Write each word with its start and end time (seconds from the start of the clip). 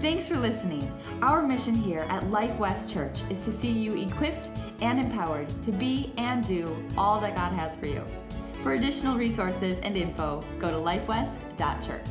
Thanks 0.00 0.26
for 0.26 0.38
listening. 0.38 0.90
Our 1.20 1.42
mission 1.42 1.74
here 1.74 2.06
at 2.08 2.30
Life 2.30 2.58
West 2.58 2.88
Church 2.88 3.20
is 3.28 3.38
to 3.40 3.52
see 3.52 3.70
you 3.70 3.94
equipped 3.96 4.48
and 4.80 4.98
empowered 4.98 5.46
to 5.62 5.72
be 5.72 6.14
and 6.16 6.42
do 6.42 6.74
all 6.96 7.20
that 7.20 7.34
God 7.36 7.52
has 7.52 7.76
for 7.76 7.84
you. 7.84 8.02
For 8.62 8.72
additional 8.72 9.18
resources 9.18 9.78
and 9.80 9.98
info, 9.98 10.42
go 10.58 10.70
to 10.70 10.76
lifewest.church. 10.78 12.06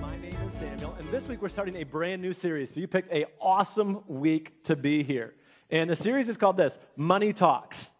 My 0.00 0.18
name 0.18 0.36
is 0.48 0.62
and 0.62 1.08
this 1.12 1.28
week 1.28 1.42
we're 1.42 1.48
starting 1.48 1.76
a 1.76 1.84
brand 1.84 2.20
new 2.20 2.32
series. 2.32 2.74
So 2.74 2.80
you 2.80 2.88
picked 2.88 3.12
a 3.12 3.26
awesome 3.40 4.02
week 4.08 4.64
to 4.64 4.74
be 4.74 5.04
here. 5.04 5.34
And 5.70 5.88
the 5.88 5.94
series 5.94 6.28
is 6.28 6.36
called 6.36 6.56
this, 6.56 6.76
Money 6.96 7.32
Talks. 7.32 7.92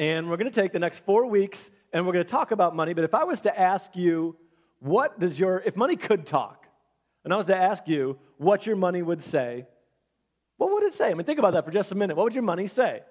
And 0.00 0.28
we're 0.28 0.36
going 0.36 0.50
to 0.50 0.60
take 0.60 0.72
the 0.72 0.80
next 0.80 1.04
4 1.04 1.26
weeks 1.26 1.70
and 1.92 2.04
we're 2.04 2.12
going 2.12 2.24
to 2.24 2.30
talk 2.30 2.50
about 2.50 2.74
money, 2.74 2.92
but 2.92 3.04
if 3.04 3.14
I 3.14 3.22
was 3.22 3.40
to 3.42 3.56
ask 3.56 3.94
you 3.94 4.36
what 4.80 5.18
does 5.18 5.38
your, 5.38 5.62
if 5.64 5.76
money 5.76 5.96
could 5.96 6.26
talk, 6.26 6.66
and 7.24 7.32
I 7.32 7.36
was 7.36 7.46
to 7.46 7.56
ask 7.56 7.86
you 7.86 8.18
what 8.38 8.66
your 8.66 8.76
money 8.76 9.02
would 9.02 9.22
say, 9.22 9.66
what 10.56 10.72
would 10.72 10.82
it 10.82 10.94
say? 10.94 11.10
I 11.10 11.14
mean, 11.14 11.24
think 11.24 11.38
about 11.38 11.52
that 11.52 11.64
for 11.64 11.70
just 11.70 11.92
a 11.92 11.94
minute. 11.94 12.16
What 12.16 12.24
would 12.24 12.34
your 12.34 12.42
money 12.42 12.66
say? 12.66 13.02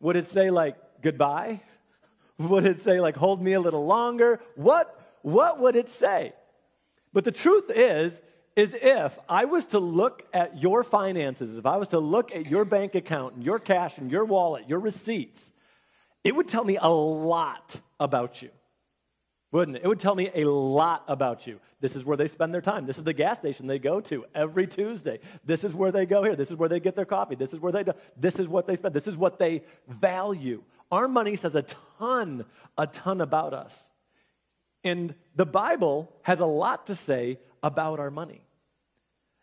Would 0.00 0.16
it 0.16 0.26
say, 0.26 0.50
like, 0.50 0.76
goodbye? 1.02 1.60
Would 2.38 2.64
it 2.64 2.80
say, 2.80 3.00
like, 3.00 3.16
hold 3.16 3.42
me 3.42 3.52
a 3.52 3.60
little 3.60 3.84
longer? 3.84 4.40
What, 4.54 4.98
what 5.20 5.60
would 5.60 5.76
it 5.76 5.90
say? 5.90 6.32
But 7.12 7.24
the 7.24 7.32
truth 7.32 7.68
is, 7.68 8.22
is 8.56 8.74
if 8.80 9.18
I 9.28 9.44
was 9.44 9.66
to 9.66 9.78
look 9.78 10.22
at 10.32 10.62
your 10.62 10.82
finances, 10.82 11.58
if 11.58 11.66
I 11.66 11.76
was 11.76 11.88
to 11.88 11.98
look 11.98 12.34
at 12.34 12.46
your 12.46 12.64
bank 12.64 12.94
account 12.94 13.34
and 13.34 13.44
your 13.44 13.58
cash 13.58 13.98
and 13.98 14.10
your 14.10 14.24
wallet, 14.24 14.68
your 14.68 14.78
receipts, 14.78 15.52
it 16.24 16.34
would 16.34 16.48
tell 16.48 16.64
me 16.64 16.78
a 16.80 16.88
lot 16.88 17.78
about 17.98 18.40
you 18.40 18.50
wouldn't 19.52 19.76
it? 19.76 19.82
It 19.84 19.88
would 19.88 19.98
tell 19.98 20.14
me 20.14 20.30
a 20.34 20.44
lot 20.44 21.04
about 21.08 21.46
you. 21.46 21.60
This 21.80 21.96
is 21.96 22.04
where 22.04 22.16
they 22.16 22.28
spend 22.28 22.54
their 22.54 22.60
time. 22.60 22.86
This 22.86 22.98
is 22.98 23.04
the 23.04 23.12
gas 23.12 23.38
station 23.38 23.66
they 23.66 23.78
go 23.78 24.00
to 24.02 24.24
every 24.34 24.66
Tuesday. 24.66 25.18
This 25.44 25.64
is 25.64 25.74
where 25.74 25.90
they 25.90 26.06
go 26.06 26.22
here. 26.22 26.36
This 26.36 26.50
is 26.50 26.56
where 26.56 26.68
they 26.68 26.78
get 26.78 26.94
their 26.94 27.04
coffee. 27.04 27.34
This 27.34 27.52
is 27.52 27.58
where 27.58 27.72
they 27.72 27.82
do. 27.82 27.92
This 28.16 28.38
is 28.38 28.48
what 28.48 28.66
they 28.66 28.76
spend. 28.76 28.94
This 28.94 29.08
is 29.08 29.16
what 29.16 29.38
they 29.38 29.62
value. 29.88 30.62
Our 30.92 31.08
money 31.08 31.36
says 31.36 31.54
a 31.54 31.62
ton, 31.62 32.44
a 32.78 32.86
ton 32.86 33.20
about 33.20 33.54
us. 33.54 33.90
And 34.84 35.14
the 35.34 35.46
Bible 35.46 36.12
has 36.22 36.40
a 36.40 36.46
lot 36.46 36.86
to 36.86 36.94
say 36.94 37.38
about 37.62 38.00
our 38.00 38.10
money. 38.10 38.42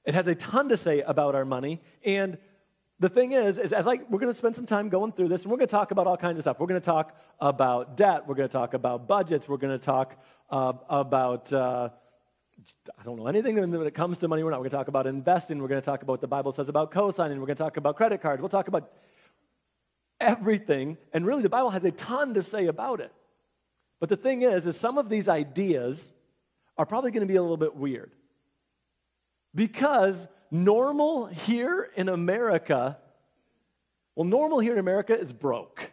It 0.05 0.13
has 0.13 0.27
a 0.27 0.35
ton 0.35 0.69
to 0.69 0.77
say 0.77 1.01
about 1.01 1.35
our 1.35 1.45
money. 1.45 1.81
And 2.03 2.37
the 2.99 3.09
thing 3.09 3.33
is, 3.33 3.59
is 3.59 3.73
as 3.73 3.85
like 3.85 4.09
we're 4.09 4.19
going 4.19 4.31
to 4.31 4.37
spend 4.37 4.55
some 4.55 4.65
time 4.65 4.89
going 4.89 5.11
through 5.11 5.27
this, 5.27 5.43
and 5.43 5.51
we're 5.51 5.57
going 5.57 5.67
to 5.67 5.71
talk 5.71 5.91
about 5.91 6.07
all 6.07 6.17
kinds 6.17 6.37
of 6.37 6.43
stuff. 6.43 6.59
We're 6.59 6.67
going 6.67 6.81
to 6.81 6.85
talk 6.85 7.15
about 7.39 7.95
debt. 7.95 8.27
We're 8.27 8.35
going 8.35 8.49
to 8.49 8.53
talk 8.53 8.73
about 8.73 9.07
budgets. 9.07 9.47
We're 9.47 9.57
going 9.57 9.77
to 9.77 9.83
talk 9.83 10.15
uh, 10.49 10.73
about 10.89 11.53
uh, 11.53 11.89
I 12.99 13.03
don't 13.03 13.17
know 13.17 13.27
anything 13.27 13.55
when 13.55 13.85
it 13.85 13.93
comes 13.93 14.17
to 14.19 14.27
money. 14.27 14.43
We're 14.43 14.49
not. 14.49 14.57
We're 14.57 14.69
going 14.69 14.71
to 14.71 14.77
talk 14.77 14.87
about 14.87 15.05
investing. 15.05 15.61
We're 15.61 15.67
going 15.67 15.81
to 15.81 15.85
talk 15.85 16.01
about 16.01 16.13
what 16.13 16.21
the 16.21 16.27
Bible 16.27 16.51
says 16.51 16.69
about 16.69 16.89
co-signing. 16.89 17.39
We're 17.39 17.45
going 17.45 17.57
to 17.57 17.63
talk 17.63 17.77
about 17.77 17.97
credit 17.97 18.21
cards. 18.21 18.41
We'll 18.41 18.49
talk 18.49 18.67
about 18.67 18.91
everything, 20.19 20.97
and 21.13 21.25
really, 21.25 21.43
the 21.43 21.49
Bible 21.49 21.69
has 21.69 21.83
a 21.85 21.91
ton 21.91 22.33
to 22.33 22.41
say 22.41 22.65
about 22.65 22.99
it. 22.99 23.11
But 23.99 24.09
the 24.09 24.17
thing 24.17 24.41
is, 24.41 24.65
is 24.65 24.75
some 24.75 24.97
of 24.97 25.09
these 25.09 25.27
ideas 25.27 26.13
are 26.77 26.85
probably 26.85 27.11
going 27.11 27.21
to 27.21 27.31
be 27.31 27.35
a 27.35 27.41
little 27.41 27.57
bit 27.57 27.75
weird 27.75 28.11
because 29.53 30.27
normal 30.51 31.27
here 31.27 31.89
in 31.95 32.09
America, 32.09 32.97
well, 34.15 34.25
normal 34.25 34.59
here 34.59 34.73
in 34.73 34.79
America 34.79 35.17
is 35.17 35.33
broke. 35.33 35.91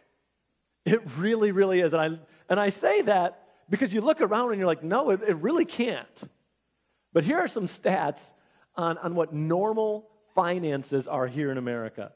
It 0.85 1.01
really, 1.17 1.51
really 1.51 1.79
is. 1.79 1.93
And 1.93 2.01
I, 2.01 2.19
and 2.47 2.59
I 2.59 2.69
say 2.69 3.01
that 3.01 3.47
because 3.69 3.93
you 3.93 4.01
look 4.01 4.21
around 4.21 4.51
and 4.51 4.59
you're 4.59 4.67
like, 4.67 4.83
no, 4.83 5.09
it, 5.09 5.21
it 5.27 5.35
really 5.37 5.65
can't. 5.65 6.29
But 7.11 7.23
here 7.23 7.39
are 7.39 7.47
some 7.47 7.65
stats 7.65 8.33
on, 8.75 8.97
on 8.99 9.15
what 9.15 9.33
normal 9.33 10.07
finances 10.35 11.07
are 11.07 11.27
here 11.27 11.51
in 11.51 11.57
America 11.57 12.11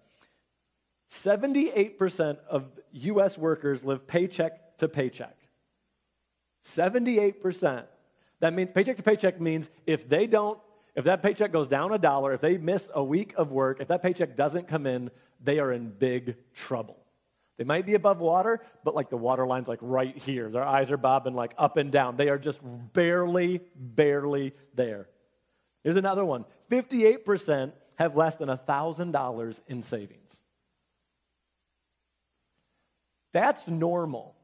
78% 1.10 2.38
of 2.48 2.66
US 2.92 3.36
workers 3.36 3.84
live 3.84 4.06
paycheck 4.06 4.78
to 4.78 4.88
paycheck. 4.88 5.36
78%. 6.64 7.86
That 8.42 8.54
means 8.54 8.70
paycheck 8.74 8.98
to 8.98 9.04
paycheck 9.04 9.42
means 9.42 9.70
if 9.88 10.08
they 10.08 10.28
don't 10.28 10.60
if 11.00 11.06
that 11.06 11.24
paycheck 11.24 11.54
goes 11.54 11.68
down 11.68 11.94
a 11.94 11.98
dollar, 11.98 12.34
if 12.34 12.42
they 12.42 12.58
miss 12.58 12.90
a 12.94 13.02
week 13.02 13.34
of 13.38 13.52
work, 13.52 13.80
if 13.80 13.88
that 13.88 14.04
paycheck 14.04 14.36
doesn't 14.36 14.68
come 14.68 14.86
in, 14.86 15.10
they 15.42 15.60
are 15.60 15.72
in 15.72 15.90
big 15.90 16.36
trouble. 16.54 16.98
They 17.58 17.64
might 17.64 17.86
be 17.86 17.94
above 17.96 18.20
water, 18.20 18.62
but 18.84 18.96
like 18.96 19.10
the 19.10 19.18
water 19.18 19.48
line's 19.48 19.70
like 19.70 19.80
right 19.82 20.18
here. 20.18 20.50
Their 20.50 20.64
eyes 20.64 20.92
are 20.92 20.98
bobbing 20.98 21.36
like 21.36 21.54
up 21.58 21.78
and 21.78 21.90
down. 21.90 22.18
They 22.18 22.28
are 22.28 22.38
just 22.38 22.60
barely, 22.94 23.62
barely 23.76 24.54
there. 24.74 25.08
Here's 25.84 25.96
another 25.96 26.26
one 26.26 26.44
58% 26.70 27.72
have 27.96 28.18
less 28.18 28.36
than 28.36 28.50
$1,000 28.50 29.60
in 29.68 29.82
savings. 29.82 30.44
That's 33.32 33.70
normal. 33.70 34.36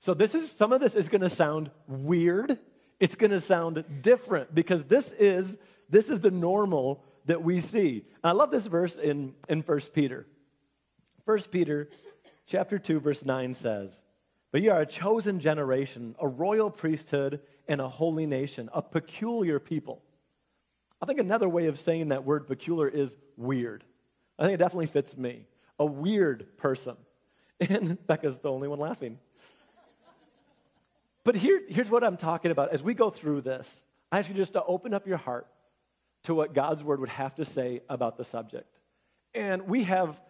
So 0.00 0.12
this 0.12 0.34
is 0.34 0.50
some 0.50 0.74
of 0.74 0.80
this 0.82 0.94
is 0.94 1.08
going 1.08 1.22
to 1.22 1.30
sound 1.30 1.70
weird. 1.86 2.58
It's 3.00 3.14
going 3.14 3.30
to 3.30 3.40
sound 3.40 3.84
different 4.02 4.54
because 4.54 4.84
this 4.84 5.12
is 5.12 5.56
this 5.92 6.08
is 6.08 6.20
the 6.20 6.30
normal 6.30 7.04
that 7.26 7.44
we 7.44 7.60
see. 7.60 8.06
I 8.24 8.32
love 8.32 8.50
this 8.50 8.66
verse 8.66 8.96
in, 8.96 9.34
in 9.48 9.60
1 9.60 9.80
Peter. 9.92 10.26
1 11.26 11.38
Peter 11.50 11.90
chapter 12.46 12.78
2, 12.78 12.98
verse 12.98 13.24
9 13.26 13.52
says, 13.52 14.02
But 14.52 14.62
you 14.62 14.72
are 14.72 14.80
a 14.80 14.86
chosen 14.86 15.38
generation, 15.38 16.16
a 16.18 16.26
royal 16.26 16.70
priesthood, 16.70 17.40
and 17.68 17.80
a 17.80 17.90
holy 17.90 18.24
nation, 18.24 18.70
a 18.72 18.80
peculiar 18.80 19.60
people. 19.60 20.02
I 21.00 21.04
think 21.04 21.20
another 21.20 21.48
way 21.48 21.66
of 21.66 21.78
saying 21.78 22.08
that 22.08 22.24
word 22.24 22.46
peculiar 22.46 22.88
is 22.88 23.14
weird. 23.36 23.84
I 24.38 24.44
think 24.44 24.54
it 24.54 24.58
definitely 24.58 24.86
fits 24.86 25.14
me. 25.14 25.44
A 25.78 25.86
weird 25.86 26.56
person. 26.56 26.96
And 27.60 28.04
Becca's 28.08 28.40
the 28.40 28.50
only 28.50 28.66
one 28.66 28.80
laughing. 28.80 29.20
But 31.22 31.36
here, 31.36 31.60
here's 31.68 31.88
what 31.88 32.02
I'm 32.02 32.16
talking 32.16 32.50
about. 32.50 32.70
As 32.70 32.82
we 32.82 32.94
go 32.94 33.10
through 33.10 33.42
this, 33.42 33.86
I 34.10 34.18
ask 34.18 34.28
you 34.28 34.34
just 34.34 34.54
to 34.54 34.64
open 34.64 34.94
up 34.94 35.06
your 35.06 35.18
heart 35.18 35.46
to 36.24 36.34
what 36.34 36.54
God's 36.54 36.84
word 36.84 37.00
would 37.00 37.08
have 37.08 37.34
to 37.36 37.44
say 37.44 37.80
about 37.88 38.16
the 38.16 38.24
subject. 38.24 38.78
And 39.34 39.62
we 39.62 39.84
have, 39.84 40.20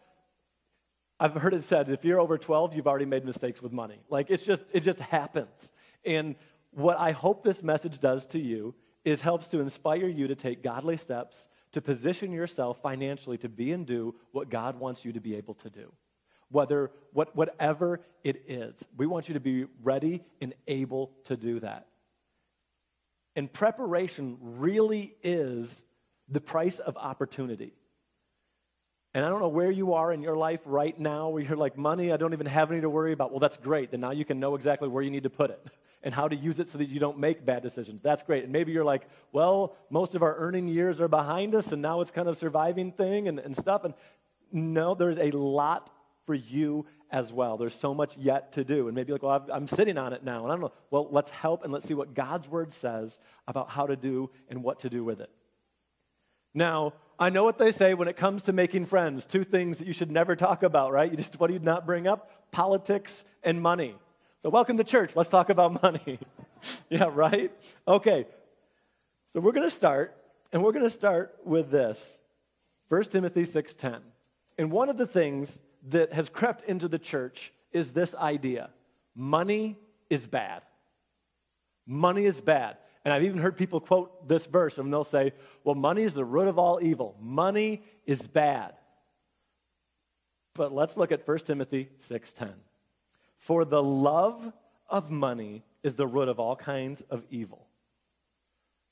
I've 1.21 1.35
heard 1.35 1.55
it 1.55 1.63
said, 1.63 1.89
if 1.89 2.05
you're 2.05 2.21
over 2.21 2.39
12, 2.39 2.75
you've 2.75 2.87
already 2.87 3.05
made 3.05 3.25
mistakes 3.25 3.61
with 3.61 3.73
money. 3.73 4.01
Like 4.09 4.31
it's 4.31 4.43
just, 4.43 4.63
it 4.73 4.81
just 4.81 5.01
happens. 5.01 5.73
And 6.05 6.37
what 6.71 6.99
I 6.99 7.13
hope 7.13 7.43
this 7.43 7.63
message 7.63 7.99
does 7.99 8.27
to 8.29 8.39
you 8.39 8.75
is 9.05 9.21
helps 9.21 9.49
to 9.49 9.61
inspire 9.61 10.07
you 10.07 10.29
to 10.29 10.35
take 10.35 10.63
godly 10.63 10.97
steps 10.97 11.49
to 11.73 11.81
position 11.81 12.33
yourself 12.33 12.81
financially 12.83 13.39
to 13.39 13.49
be 13.49 13.73
and 13.73 13.87
do 13.87 14.15
what 14.31 14.51
God 14.51 14.79
wants 14.79 15.05
you 15.05 15.13
to 15.13 15.21
be 15.21 15.37
able 15.37 15.55
to 15.55 15.71
do. 15.71 15.93
Whether, 16.51 16.91
what, 17.13 17.35
whatever 17.35 18.01
it 18.23 18.45
is, 18.47 18.85
we 18.97 19.07
want 19.07 19.29
you 19.29 19.35
to 19.35 19.41
be 19.41 19.67
ready 19.83 20.23
and 20.41 20.55
able 20.69 21.11
to 21.25 21.37
do 21.37 21.61
that. 21.61 21.87
And 23.35 23.53
preparation 23.53 24.39
really 24.41 25.15
is 25.23 25.83
the 26.29 26.41
price 26.41 26.79
of 26.79 26.97
opportunity. 26.97 27.73
And 29.15 29.25
I 29.25 29.29
don't 29.29 29.41
know 29.41 29.49
where 29.49 29.71
you 29.71 29.93
are 29.95 30.13
in 30.13 30.23
your 30.23 30.37
life 30.37 30.61
right 30.65 30.99
now 30.99 31.29
where 31.29 31.43
you're 31.43 31.57
like, 31.57 31.77
money, 31.77 32.13
I 32.13 32.17
don't 32.17 32.33
even 32.33 32.47
have 32.47 32.71
any 32.73 32.81
to 32.81 32.89
worry 32.89 33.13
about. 33.13 33.31
Well, 33.31 33.41
that's 33.41 33.59
great. 33.59 33.91
Then 33.91 34.01
now 34.01 34.11
you 34.11 34.25
can 34.25 34.41
know 34.41 34.55
exactly 34.55 34.89
where 34.89 35.03
you 35.03 35.11
need 35.11 35.25
to 35.25 35.31
put 35.31 35.51
it 35.51 35.67
and 36.03 36.15
how 36.15 36.29
to 36.29 36.37
use 36.37 36.59
it 36.59 36.69
so 36.69 36.79
that 36.79 36.89
you 36.89 36.99
don't 36.99 37.19
make 37.19 37.45
bad 37.45 37.63
decisions. 37.63 38.01
That's 38.03 38.23
great. 38.23 38.45
And 38.45 38.53
maybe 38.53 38.73
you're 38.73 38.85
like, 38.85 39.07
well, 39.31 39.77
most 39.91 40.15
of 40.15 40.23
our 40.23 40.35
earning 40.37 40.67
years 40.67 41.01
are 41.01 41.09
behind 41.09 41.55
us 41.55 41.73
and 41.73 41.83
now 41.83 42.01
it's 42.01 42.11
kind 42.11 42.29
of 42.29 42.39
surviving 42.39 42.91
thing 42.93 43.29
and, 43.29 43.39
and 43.39 43.55
stuff. 43.55 43.85
And 43.85 43.93
no, 44.51 44.95
there's 44.95 45.19
a 45.19 45.31
lot 45.31 45.91
for 46.25 46.35
you 46.35 46.87
as 47.13 47.33
well. 47.33 47.59
There's 47.59 47.75
so 47.75 47.93
much 47.95 48.17
yet 48.17 48.53
to 48.53 48.65
do. 48.65 48.89
And 48.89 48.95
maybe 48.95 49.13
like, 49.13 49.23
well, 49.23 49.47
I'm 49.53 49.69
sitting 49.69 49.99
on 49.99 50.15
it 50.15 50.25
now. 50.25 50.45
And 50.45 50.53
I 50.53 50.55
don't 50.55 50.63
know. 50.63 50.73
Well, 50.91 51.09
let's 51.11 51.31
help 51.31 51.63
and 51.63 51.73
let's 51.73 51.87
see 51.87 51.95
what 51.95 52.15
God's 52.15 52.49
word 52.49 52.73
says 52.73 53.19
about 53.47 53.69
how 53.69 53.87
to 53.87 53.95
do 53.95 54.31
and 54.49 54.65
what 54.65 54.81
to 54.81 54.91
do 54.91 55.05
with 55.05 55.21
it. 55.21 55.31
Now, 56.55 56.95
I 57.19 57.31
know 57.31 57.45
what 57.45 57.59
they 57.59 57.71
say 57.71 57.95
when 57.95 58.09
it 58.09 58.17
comes 58.17 58.45
to 58.45 58.53
making 58.53 58.87
friends. 58.87 59.27
Two 59.27 59.45
things 59.45 59.79
that 59.79 59.87
you 59.87 59.93
should 59.93 60.11
never 60.11 60.35
talk 60.35 60.63
about, 60.63 60.93
right? 60.93 61.11
You 61.11 61.17
just, 61.17 61.39
what 61.39 61.49
do 61.49 61.55
you 61.55 61.61
not 61.61 61.87
bring 61.87 62.07
up? 62.07 62.51
Politics 62.51 63.25
and 63.43 63.61
money. 63.61 63.95
So, 64.43 64.49
welcome 64.49 64.79
to 64.79 64.85
church. 64.85 65.15
Let's 65.15 65.29
talk 65.29 65.51
about 65.51 65.83
money. 65.83 66.19
yeah, 66.89 67.11
right? 67.13 67.53
Okay. 67.87 68.27
So, 69.33 69.41
we're 69.41 69.53
going 69.53 69.67
to 69.67 69.75
start, 69.75 70.17
and 70.53 70.65
we're 70.65 70.73
going 70.73 70.85
to 70.85 70.91
start 70.91 71.37
with 71.45 71.71
this 71.71 72.19
1 72.89 73.05
Timothy 73.05 73.45
6.10. 73.45 74.01
And 74.59 74.71
one 74.71 74.89
of 74.89 74.99
the 74.99 75.07
things 75.07 75.61
that 75.89 76.13
has 76.13 76.29
crept 76.29 76.69
into 76.69 76.89
the 76.89 76.99
church 76.99 77.53
is 77.73 77.93
this 77.93 78.15
idea 78.15 78.71
money 79.15 79.79
is 80.09 80.27
bad. 80.27 80.63
Money 81.87 82.25
is 82.25 82.41
bad. 82.41 82.77
And 83.05 83.13
I've 83.13 83.25
even 83.25 83.39
heard 83.39 83.57
people 83.57 83.81
quote 83.81 84.29
this 84.29 84.47
verse 84.47 84.79
and 84.79 84.93
they'll 84.93 85.05
say, 85.05 85.33
well, 85.65 85.75
money 85.75 86.03
is 86.03 86.15
the 86.15 86.25
root 86.25 86.49
of 86.49 86.59
all 86.59 86.79
evil. 86.81 87.17
Money 87.21 87.83
is 88.07 88.27
bad. 88.29 88.75
But 90.55 90.73
let's 90.73 90.97
look 90.97 91.13
at 91.13 91.27
1 91.27 91.39
Timothy 91.39 91.89
6:10. 91.99 92.53
For 93.39 93.65
the 93.65 93.83
love 93.83 94.53
of 94.89 95.11
money 95.11 95.65
is 95.83 95.95
the 95.97 96.07
root 96.07 96.29
of 96.29 96.39
all 96.39 96.55
kinds 96.55 97.01
of 97.11 97.25
evil. 97.31 97.67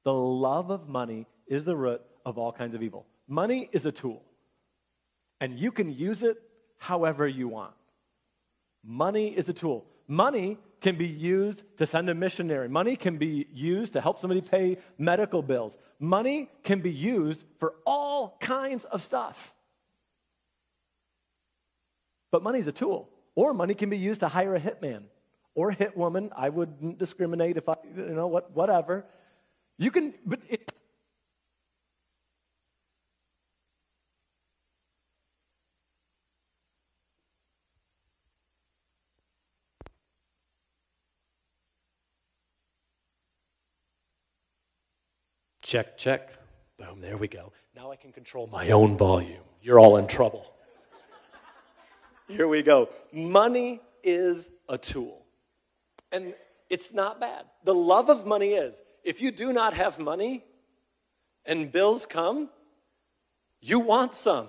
The 0.03 0.15
love 0.15 0.71
of 0.71 0.89
money 0.89 1.27
is 1.47 1.65
the 1.65 1.77
root 1.77 2.01
of 2.25 2.39
all 2.39 2.53
kinds 2.53 2.75
of 2.75 2.83
evil. 2.83 3.07
Money 3.29 3.69
is 3.71 3.87
a 3.87 3.93
tool, 3.93 4.25
and 5.41 5.59
you 5.59 5.71
can 5.71 5.93
use 5.93 6.23
it 6.23 6.43
however 6.81 7.29
you 7.29 7.47
want. 7.47 7.75
Money 8.83 9.29
is 9.29 9.49
a 9.49 9.53
tool. 9.53 9.87
Money 10.09 10.59
can 10.81 10.97
be 10.97 11.07
used 11.07 11.63
to 11.77 11.87
send 11.87 12.09
a 12.09 12.15
missionary. 12.15 12.69
Money 12.69 12.97
can 12.97 13.19
be 13.19 13.47
used 13.53 13.93
to 13.93 14.01
help 14.01 14.19
somebody 14.19 14.41
pay 14.41 14.79
medical 14.99 15.43
bills. 15.43 15.77
Money 15.99 16.49
can 16.65 16.81
be 16.81 16.91
used 16.91 17.45
for 17.59 17.75
all 17.87 18.37
kinds 18.41 18.87
of 18.87 19.03
stuff. 19.03 19.53
But 22.33 22.43
money's 22.43 22.67
a 22.67 22.73
tool. 22.73 23.11
Or 23.35 23.53
money 23.53 23.75
can 23.75 23.91
be 23.91 23.99
used 23.99 24.21
to 24.21 24.29
hire 24.29 24.55
a 24.55 24.61
hitman 24.61 25.03
or 25.55 25.71
a 25.71 25.75
hit 25.75 25.97
woman. 25.97 26.31
I 26.35 26.49
wouldn't 26.49 26.99
discriminate 26.99 27.59
if 27.59 27.69
I, 27.69 27.75
you 27.95 28.07
know, 28.07 28.27
what, 28.27 28.57
whatever. 28.57 29.05
You 29.77 29.91
can, 29.91 30.15
but 30.25 30.41
it, 30.49 30.73
Check, 45.71 45.97
check. 45.97 46.31
Boom, 46.81 47.01
there 47.01 47.17
we 47.17 47.29
go. 47.29 47.53
Now 47.77 47.93
I 47.93 47.95
can 47.95 48.11
control 48.11 48.49
my 48.49 48.71
own 48.71 48.97
volume. 48.97 49.45
You're 49.63 49.79
all 49.79 49.99
in 49.99 50.09
trouble. 50.09 50.53
Here 52.27 52.49
we 52.49 52.65
go. 52.65 52.89
Money 53.13 53.81
is 54.03 54.51
a 54.69 54.77
tool. 54.77 55.25
And 56.11 56.35
it's 56.69 56.93
not 56.93 57.21
bad. 57.21 57.45
The 57.63 57.73
love 57.73 58.11
of 58.11 58.27
money 58.27 58.55
is 58.55 58.83
if 59.05 59.23
you 59.23 59.31
do 59.31 59.53
not 59.53 59.75
have 59.75 60.01
money 60.01 60.43
and 61.47 61.71
bills 61.71 62.05
come, 62.05 62.51
you 63.61 63.79
want 63.79 64.13
some. 64.13 64.49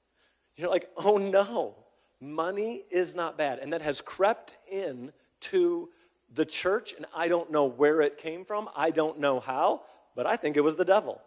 You're 0.54 0.70
like, 0.70 0.88
oh 0.96 1.18
no, 1.18 1.74
money 2.20 2.84
is 2.92 3.16
not 3.16 3.36
bad. 3.36 3.58
And 3.58 3.72
that 3.72 3.82
has 3.82 4.00
crept 4.00 4.54
in 4.70 5.10
to 5.40 5.88
the 6.32 6.44
church, 6.44 6.94
and 6.96 7.06
I 7.12 7.26
don't 7.26 7.50
know 7.50 7.64
where 7.64 8.00
it 8.02 8.18
came 8.18 8.44
from. 8.44 8.68
I 8.76 8.92
don't 8.92 9.18
know 9.18 9.40
how, 9.40 9.82
but 10.20 10.26
I 10.26 10.36
think 10.36 10.58
it 10.58 10.60
was 10.60 10.76
the 10.76 10.84
devil 10.84 11.18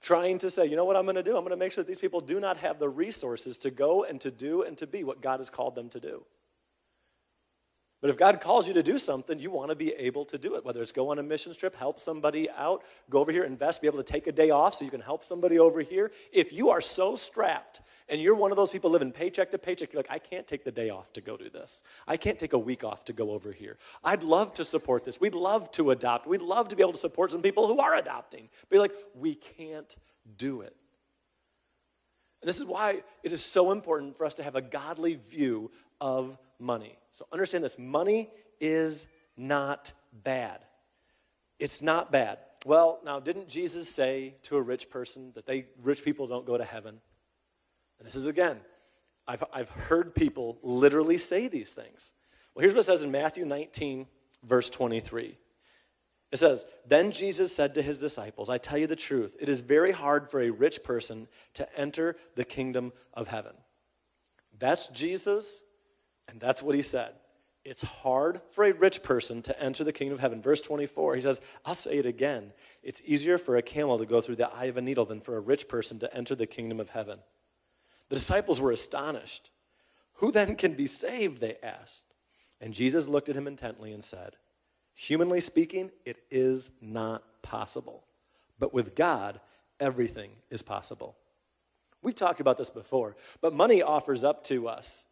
trying 0.00 0.38
to 0.38 0.50
say, 0.50 0.64
you 0.66 0.76
know 0.76 0.84
what 0.84 0.94
I'm 0.94 1.02
going 1.02 1.16
to 1.16 1.22
do? 1.24 1.36
I'm 1.36 1.42
going 1.42 1.50
to 1.50 1.56
make 1.56 1.72
sure 1.72 1.82
that 1.82 1.88
these 1.88 1.98
people 1.98 2.20
do 2.20 2.38
not 2.38 2.56
have 2.58 2.78
the 2.78 2.88
resources 2.88 3.58
to 3.58 3.72
go 3.72 4.04
and 4.04 4.20
to 4.20 4.30
do 4.30 4.62
and 4.62 4.78
to 4.78 4.86
be 4.86 5.02
what 5.02 5.20
God 5.20 5.40
has 5.40 5.50
called 5.50 5.74
them 5.74 5.88
to 5.88 5.98
do. 5.98 6.24
But 8.00 8.10
if 8.10 8.16
God 8.16 8.40
calls 8.40 8.68
you 8.68 8.74
to 8.74 8.82
do 8.82 8.96
something, 8.96 9.40
you 9.40 9.50
want 9.50 9.70
to 9.70 9.76
be 9.76 9.92
able 9.94 10.24
to 10.26 10.38
do 10.38 10.54
it, 10.54 10.64
whether 10.64 10.80
it's 10.80 10.92
go 10.92 11.10
on 11.10 11.18
a 11.18 11.22
mission 11.22 11.52
trip, 11.52 11.74
help 11.74 11.98
somebody 11.98 12.48
out, 12.50 12.84
go 13.10 13.18
over 13.18 13.32
here, 13.32 13.42
invest, 13.42 13.80
be 13.80 13.88
able 13.88 13.98
to 13.98 14.04
take 14.04 14.28
a 14.28 14.32
day 14.32 14.50
off 14.50 14.74
so 14.74 14.84
you 14.84 14.90
can 14.90 15.00
help 15.00 15.24
somebody 15.24 15.58
over 15.58 15.80
here. 15.80 16.12
If 16.32 16.52
you 16.52 16.70
are 16.70 16.80
so 16.80 17.16
strapped 17.16 17.80
and 18.08 18.20
you're 18.20 18.36
one 18.36 18.52
of 18.52 18.56
those 18.56 18.70
people 18.70 18.90
living 18.90 19.10
paycheck 19.10 19.50
to 19.50 19.58
paycheck, 19.58 19.92
you're 19.92 19.98
like, 19.98 20.10
I 20.12 20.20
can't 20.20 20.46
take 20.46 20.62
the 20.62 20.70
day 20.70 20.90
off 20.90 21.12
to 21.14 21.20
go 21.20 21.36
do 21.36 21.50
this. 21.50 21.82
I 22.06 22.16
can't 22.16 22.38
take 22.38 22.52
a 22.52 22.58
week 22.58 22.84
off 22.84 23.04
to 23.06 23.12
go 23.12 23.32
over 23.32 23.50
here. 23.50 23.78
I'd 24.04 24.22
love 24.22 24.52
to 24.54 24.64
support 24.64 25.04
this. 25.04 25.20
We'd 25.20 25.34
love 25.34 25.68
to 25.72 25.90
adopt. 25.90 26.28
We'd 26.28 26.40
love 26.40 26.68
to 26.68 26.76
be 26.76 26.82
able 26.82 26.92
to 26.92 26.98
support 26.98 27.32
some 27.32 27.42
people 27.42 27.66
who 27.66 27.80
are 27.80 27.96
adopting. 27.96 28.48
But 28.68 28.76
you're 28.76 28.84
like, 28.84 28.94
we 29.16 29.34
can't 29.34 29.96
do 30.36 30.60
it. 30.60 30.76
And 32.42 32.48
this 32.48 32.58
is 32.58 32.64
why 32.64 33.02
it 33.24 33.32
is 33.32 33.44
so 33.44 33.72
important 33.72 34.16
for 34.16 34.24
us 34.24 34.34
to 34.34 34.44
have 34.44 34.54
a 34.54 34.62
godly 34.62 35.16
view 35.16 35.72
of 36.00 36.38
money. 36.60 36.96
So 37.18 37.26
understand 37.32 37.64
this 37.64 37.80
money 37.80 38.30
is 38.60 39.08
not 39.36 39.90
bad. 40.12 40.60
It's 41.58 41.82
not 41.82 42.12
bad. 42.12 42.38
Well, 42.64 43.00
now, 43.04 43.18
didn't 43.18 43.48
Jesus 43.48 43.92
say 43.92 44.36
to 44.42 44.56
a 44.56 44.62
rich 44.62 44.88
person 44.88 45.32
that 45.34 45.44
they 45.44 45.66
rich 45.82 46.04
people 46.04 46.28
don't 46.28 46.46
go 46.46 46.56
to 46.56 46.62
heaven? 46.62 47.00
And 47.98 48.06
this 48.06 48.14
is 48.14 48.26
again, 48.26 48.60
I've, 49.26 49.42
I've 49.52 49.68
heard 49.68 50.14
people 50.14 50.60
literally 50.62 51.18
say 51.18 51.48
these 51.48 51.72
things. 51.72 52.12
Well, 52.54 52.62
here's 52.62 52.74
what 52.74 52.82
it 52.82 52.84
says 52.84 53.02
in 53.02 53.10
Matthew 53.10 53.44
19, 53.44 54.06
verse 54.44 54.70
23. 54.70 55.36
It 56.30 56.38
says, 56.38 56.66
Then 56.86 57.10
Jesus 57.10 57.52
said 57.52 57.74
to 57.74 57.82
his 57.82 57.98
disciples, 57.98 58.48
I 58.48 58.58
tell 58.58 58.78
you 58.78 58.86
the 58.86 58.94
truth, 58.94 59.36
it 59.40 59.48
is 59.48 59.60
very 59.60 59.90
hard 59.90 60.30
for 60.30 60.40
a 60.40 60.50
rich 60.50 60.84
person 60.84 61.26
to 61.54 61.68
enter 61.76 62.14
the 62.36 62.44
kingdom 62.44 62.92
of 63.12 63.26
heaven. 63.26 63.54
That's 64.56 64.86
Jesus 64.86 65.64
and 66.28 66.40
that's 66.40 66.62
what 66.62 66.74
he 66.74 66.82
said. 66.82 67.14
It's 67.64 67.82
hard 67.82 68.40
for 68.52 68.64
a 68.64 68.72
rich 68.72 69.02
person 69.02 69.42
to 69.42 69.62
enter 69.62 69.84
the 69.84 69.92
kingdom 69.92 70.14
of 70.14 70.20
heaven. 70.20 70.40
Verse 70.40 70.60
24, 70.60 71.16
he 71.16 71.20
says, 71.20 71.40
I'll 71.66 71.74
say 71.74 71.98
it 71.98 72.06
again. 72.06 72.52
It's 72.82 73.02
easier 73.04 73.36
for 73.36 73.56
a 73.56 73.62
camel 73.62 73.98
to 73.98 74.06
go 74.06 74.20
through 74.20 74.36
the 74.36 74.48
eye 74.48 74.66
of 74.66 74.76
a 74.76 74.80
needle 74.80 75.04
than 75.04 75.20
for 75.20 75.36
a 75.36 75.40
rich 75.40 75.68
person 75.68 75.98
to 75.98 76.16
enter 76.16 76.34
the 76.34 76.46
kingdom 76.46 76.80
of 76.80 76.90
heaven. 76.90 77.18
The 78.08 78.16
disciples 78.16 78.60
were 78.60 78.72
astonished. 78.72 79.50
Who 80.14 80.32
then 80.32 80.56
can 80.56 80.74
be 80.74 80.86
saved? 80.86 81.40
They 81.40 81.56
asked. 81.62 82.04
And 82.60 82.72
Jesus 82.72 83.06
looked 83.06 83.28
at 83.28 83.36
him 83.36 83.46
intently 83.46 83.92
and 83.92 84.02
said, 84.02 84.36
Humanly 84.94 85.40
speaking, 85.40 85.90
it 86.04 86.18
is 86.30 86.70
not 86.80 87.22
possible. 87.42 88.04
But 88.58 88.74
with 88.74 88.96
God, 88.96 89.40
everything 89.78 90.30
is 90.50 90.62
possible. 90.62 91.16
We've 92.02 92.14
talked 92.14 92.40
about 92.40 92.56
this 92.56 92.70
before, 92.70 93.14
but 93.40 93.52
money 93.52 93.82
offers 93.82 94.24
up 94.24 94.42
to 94.44 94.68
us 94.68 95.06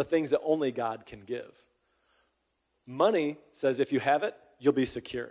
the 0.00 0.04
things 0.04 0.30
that 0.30 0.40
only 0.42 0.72
God 0.72 1.04
can 1.04 1.20
give. 1.20 1.52
Money 2.86 3.36
says 3.52 3.80
if 3.80 3.92
you 3.92 4.00
have 4.00 4.22
it, 4.22 4.34
you'll 4.58 4.72
be 4.72 4.86
secure. 4.86 5.28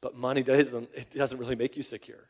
But 0.00 0.14
money 0.14 0.44
doesn't, 0.44 0.88
it 0.94 1.10
doesn't 1.10 1.36
really 1.36 1.56
make 1.56 1.76
you 1.76 1.82
secure. 1.82 2.28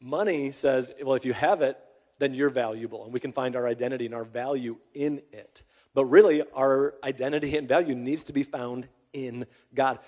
Money 0.00 0.50
says, 0.50 0.92
well, 1.02 1.14
if 1.14 1.26
you 1.26 1.34
have 1.34 1.60
it, 1.60 1.76
then 2.20 2.32
you're 2.32 2.48
valuable, 2.48 3.04
and 3.04 3.12
we 3.12 3.20
can 3.20 3.32
find 3.32 3.54
our 3.54 3.68
identity 3.68 4.06
and 4.06 4.14
our 4.14 4.24
value 4.24 4.78
in 4.94 5.20
it. 5.30 5.62
But 5.92 6.06
really, 6.06 6.42
our 6.54 6.94
identity 7.04 7.54
and 7.58 7.68
value 7.68 7.94
needs 7.94 8.24
to 8.24 8.32
be 8.32 8.44
found 8.44 8.88
in 9.12 9.44
God. 9.74 9.98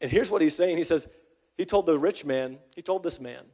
And 0.00 0.10
here's 0.10 0.30
what 0.30 0.40
he's 0.40 0.56
saying 0.56 0.78
He 0.78 0.84
says, 0.84 1.08
He 1.58 1.66
told 1.66 1.84
the 1.84 1.98
rich 1.98 2.24
man, 2.24 2.58
He 2.74 2.80
told 2.80 3.02
this 3.02 3.20
man, 3.20 3.44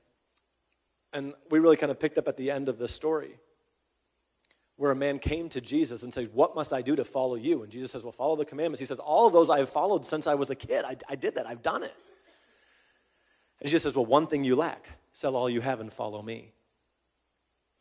and 1.13 1.35
we 1.51 1.59
really 1.59 1.77
kind 1.77 1.91
of 1.91 1.99
picked 1.99 2.19
up 2.19 2.29
at 2.29 2.37
the 2.37 2.53
end 2.53 2.69
of 2.69 2.79
the 2.79 2.87
story 2.87 3.41
where 4.79 4.93
a 4.93 4.97
man 4.97 5.19
came 5.19 5.49
to 5.51 5.61
Jesus 5.61 6.05
and 6.05 6.15
said, 6.15 6.31
What 6.33 6.55
must 6.55 6.73
I 6.73 6.83
do 6.83 6.97
to 6.97 7.05
follow 7.05 7.35
you? 7.35 7.65
And 7.65 7.71
Jesus 7.71 7.91
says, 7.91 8.05
Well, 8.05 8.13
follow 8.13 8.37
the 8.37 8.45
commandments. 8.45 8.79
He 8.79 8.87
says, 8.87 9.01
All 9.01 9.27
of 9.27 9.33
those 9.33 9.51
I 9.51 9.59
have 9.59 9.69
followed 9.69 10.07
since 10.07 10.27
I 10.27 10.35
was 10.35 10.51
a 10.51 10.55
kid. 10.55 10.85
I, 10.87 10.97
I 11.09 11.17
did 11.17 11.35
that, 11.35 11.47
I've 11.47 11.63
done 11.63 11.83
it. 11.83 11.95
And 13.61 13.69
Jesus 13.69 13.83
says, 13.83 13.97
Well, 13.97 14.07
one 14.07 14.29
thing 14.29 14.45
you 14.45 14.55
lack 14.57 14.89
sell 15.13 15.35
all 15.35 15.51
you 15.51 15.61
have 15.61 15.81
and 15.81 15.93
follow 15.93 16.23
me. 16.23 16.53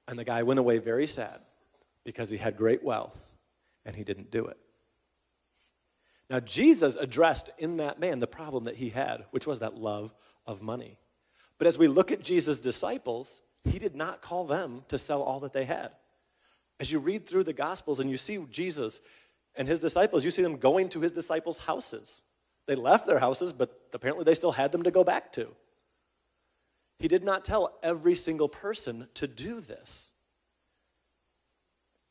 And 0.07 0.17
the 0.17 0.23
guy 0.23 0.41
went 0.41 0.59
away 0.59 0.79
very 0.79 1.05
sad 1.05 1.39
because 2.03 2.31
he 2.31 2.37
had 2.37 2.57
great 2.57 2.83
wealth 2.83 3.35
and 3.85 3.95
he 3.95 4.03
didn't 4.03 4.31
do 4.31 4.47
it. 4.47 4.57
Now, 6.31 6.39
Jesus 6.39 6.95
addressed 6.95 7.51
in 7.59 7.77
that 7.77 7.99
man 7.99 8.17
the 8.19 8.27
problem 8.27 8.63
that 8.63 8.77
he 8.77 8.89
had, 8.89 9.25
which 9.29 9.45
was 9.45 9.59
that 9.59 9.77
love 9.77 10.15
of 10.47 10.63
money. 10.63 10.97
But 11.59 11.67
as 11.67 11.77
we 11.77 11.87
look 11.87 12.11
at 12.11 12.23
Jesus' 12.23 12.59
disciples, 12.59 13.41
he 13.63 13.77
did 13.77 13.95
not 13.95 14.21
call 14.21 14.45
them 14.45 14.83
to 14.87 14.97
sell 14.97 15.21
all 15.21 15.39
that 15.41 15.53
they 15.53 15.65
had. 15.65 15.91
As 16.79 16.91
you 16.91 16.99
read 16.99 17.25
through 17.25 17.43
the 17.43 17.53
Gospels 17.53 17.99
and 17.99 18.09
you 18.09 18.17
see 18.17 18.37
Jesus 18.51 19.01
and 19.55 19.67
his 19.67 19.79
disciples, 19.79 20.23
you 20.23 20.31
see 20.31 20.43
them 20.43 20.57
going 20.57 20.89
to 20.89 21.01
his 21.01 21.11
disciples' 21.11 21.59
houses. 21.59 22.21
They 22.67 22.75
left 22.75 23.07
their 23.07 23.19
houses, 23.19 23.53
but 23.53 23.79
apparently 23.93 24.23
they 24.23 24.35
still 24.35 24.51
had 24.51 24.71
them 24.71 24.83
to 24.83 24.91
go 24.91 25.03
back 25.03 25.31
to. 25.33 25.47
He 26.99 27.07
did 27.07 27.23
not 27.23 27.45
tell 27.45 27.77
every 27.81 28.15
single 28.15 28.49
person 28.49 29.07
to 29.15 29.27
do 29.27 29.59
this. 29.59 30.11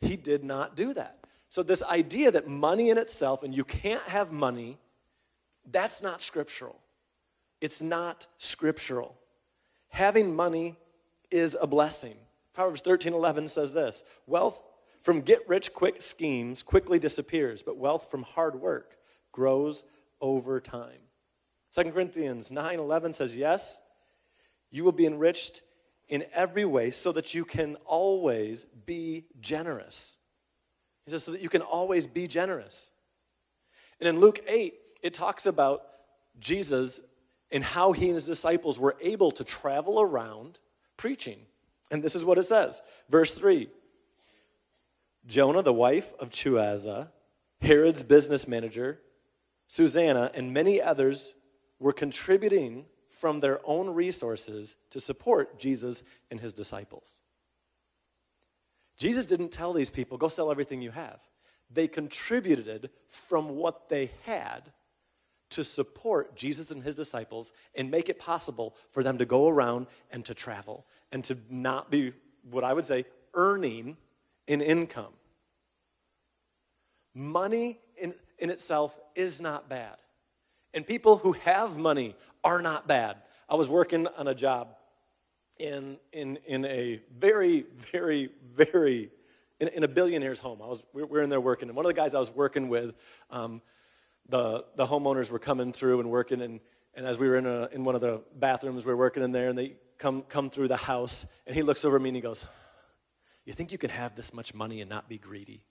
He 0.01 0.17
did 0.17 0.45
not 0.45 0.77
do 0.77 0.95
that. 0.95 1.19
So, 1.49 1.63
this 1.63 1.83
idea 1.83 2.31
that 2.33 2.49
money 2.49 2.91
in 2.91 2.99
itself 2.99 3.43
and 3.43 3.57
you 3.57 3.65
can't 3.65 4.03
have 4.03 4.33
money, 4.33 4.79
that's 5.71 6.03
not 6.03 6.21
scriptural. 6.21 6.81
It's 7.61 7.81
not 7.81 8.27
scriptural. 8.39 9.17
Having 9.89 10.35
money 10.35 10.77
is 11.31 11.57
a 11.61 11.67
blessing. 11.67 12.17
Proverbs 12.57 12.81
13 12.81 13.13
11 13.13 13.49
says 13.49 13.75
this 13.75 14.03
Wealth 14.27 14.63
from 15.03 15.21
get 15.21 15.47
rich 15.47 15.75
quick 15.75 16.01
schemes 16.01 16.63
quickly 16.63 16.99
disappears, 16.99 17.63
but 17.63 17.77
wealth 17.77 18.11
from 18.11 18.23
hard 18.23 18.57
work 18.57 18.97
grows 19.31 19.85
over 20.23 20.59
time. 20.59 21.01
2 21.75 21.93
Corinthians 21.93 22.51
9 22.51 22.79
11 22.79 23.13
says, 23.13 23.37
Yes, 23.37 23.79
you 24.71 24.85
will 24.85 24.93
be 24.93 25.05
enriched 25.05 25.61
in 26.09 26.25
every 26.33 26.65
way 26.65 26.91
so 26.91 27.13
that 27.13 27.35
you 27.35 27.45
can 27.45 27.77
always 27.85 28.65
be 28.65 29.27
generous. 29.39 30.17
He 31.05 31.11
says, 31.11 31.25
so 31.25 31.33
that 31.33 31.43
you 31.43 31.51
can 31.51 31.63
always 31.63 32.07
be 32.07 32.27
generous. 32.27 32.91
And 34.01 34.09
in 34.09 34.19
Luke 34.19 34.41
8, 34.49 34.75
it 35.03 35.13
talks 35.13 35.45
about 35.45 35.83
Jesus 36.39 37.01
and 37.51 37.63
how 37.63 37.93
he 37.93 38.07
and 38.07 38.15
his 38.15 38.25
disciples 38.25 38.81
were 38.81 38.97
able 39.03 39.31
to 39.33 39.45
travel 39.45 40.01
around 40.01 40.59
preaching. 40.97 41.41
And 41.91 42.03
this 42.03 42.15
is 42.15 42.25
what 42.25 42.39
it 42.39 42.45
says. 42.45 42.83
Verse 43.09 43.33
3 43.33 43.69
Jonah, 45.27 45.63
the 45.63 45.73
wife 45.73 46.15
of 46.21 46.31
Chuza, 46.31 47.09
Herod's 47.61 48.03
business 48.03 48.47
manager, 48.47 49.01
Susanna, 49.67 50.31
and 50.35 50.53
many 50.53 50.81
others 50.81 51.35
were 51.81 51.93
contributing 51.93 52.87
from 53.11 53.41
their 53.41 53.61
own 53.65 53.91
resources 53.91 54.77
to 54.91 55.01
support 55.01 55.59
Jesus 55.59 56.03
and 56.31 56.39
his 56.39 56.53
disciples. 56.53 57.21
Jesus 58.97 59.27
didn't 59.27 59.51
tell 59.51 59.73
these 59.73 59.91
people, 59.91 60.17
go 60.17 60.29
sell 60.29 60.51
everything 60.51 60.81
you 60.81 60.91
have. 60.91 61.21
They 61.71 61.89
contributed 61.89 62.91
from 63.09 63.57
what 63.57 63.89
they 63.89 64.13
had 64.25 64.73
to 65.51 65.65
support 65.65 66.37
Jesus 66.37 66.71
and 66.71 66.83
his 66.83 66.95
disciples 66.95 67.53
and 67.75 67.91
make 67.91 68.09
it 68.09 68.19
possible 68.19 68.75
for 68.91 69.03
them 69.03 69.19
to 69.19 69.25
go 69.27 69.49
around 69.49 69.87
and 70.11 70.25
to 70.25 70.35
travel 70.35 70.87
and 71.13 71.23
to 71.25 71.39
not 71.49 71.91
be, 71.91 72.13
what 72.51 72.65
I 72.65 72.73
would 72.73 72.85
say, 72.85 73.05
earning 73.35 73.97
an 74.49 74.61
income. 74.61 75.13
Money 77.15 77.79
in, 77.97 78.15
in 78.39 78.51
itself 78.51 78.99
is 79.15 79.41
not 79.41 79.69
bad. 79.69 79.97
And 80.75 80.87
people 80.87 81.17
who 81.17 81.33
have 81.33 81.79
money 81.79 82.15
are 82.45 82.61
not 82.61 82.87
bad. 82.87 83.17
I 83.49 83.55
was 83.55 83.69
working 83.69 84.07
on 84.19 84.29
a 84.29 84.35
job 84.35 84.77
in, 85.59 85.99
in, 86.13 86.39
in 86.47 86.65
a 86.67 87.01
very, 87.19 87.65
very, 87.77 88.31
very, 88.55 89.11
in, 89.59 89.69
in 89.69 89.85
a 89.85 89.89
billionaire's 89.89 90.39
home. 90.39 90.61
I 90.63 90.67
was, 90.67 90.85
we 90.93 91.03
were 91.03 91.23
in 91.23 91.31
there 91.31 91.41
working, 91.41 91.69
and 91.69 91.77
one 91.77 91.87
of 91.87 91.89
the 91.89 91.95
guys 91.95 92.15
I 92.15 92.19
was 92.19 92.31
working 92.31 92.69
with, 92.69 92.95
um, 93.31 93.63
the, 94.29 94.65
the 94.75 94.87
homeowners 94.87 95.31
were 95.31 95.39
coming 95.39 95.73
through 95.73 96.01
and 96.01 96.11
working, 96.11 96.43
and, 96.43 96.61
and 96.95 97.07
as 97.07 97.19
we 97.19 97.29
were 97.29 97.37
in, 97.37 97.47
a, 97.47 97.69
in 97.73 97.85
one 97.85 97.95
of 97.95 98.01
the 98.01 98.23
bathrooms, 98.35 98.85
we 98.85 98.93
were 98.93 98.99
working 98.99 99.23
in 99.23 99.33
there, 99.33 99.49
and 99.49 99.57
they 99.57 99.77
come, 99.99 100.23
come 100.23 100.51
through 100.51 100.69
the 100.69 100.77
house, 100.77 101.27
and 101.47 101.55
he 101.55 101.63
looks 101.63 101.85
over 101.85 101.97
at 101.97 102.03
me 102.03 102.11
and 102.11 102.17
he 102.17 102.23
goes, 102.23 102.47
You 103.45 103.53
think 103.53 103.73
you 103.73 103.79
can 103.79 103.91
have 103.91 104.15
this 104.15 104.33
much 104.33 104.55
money 104.55 104.81
and 104.81 104.89
not 104.89 105.09
be 105.09 105.19
greedy? 105.19 105.65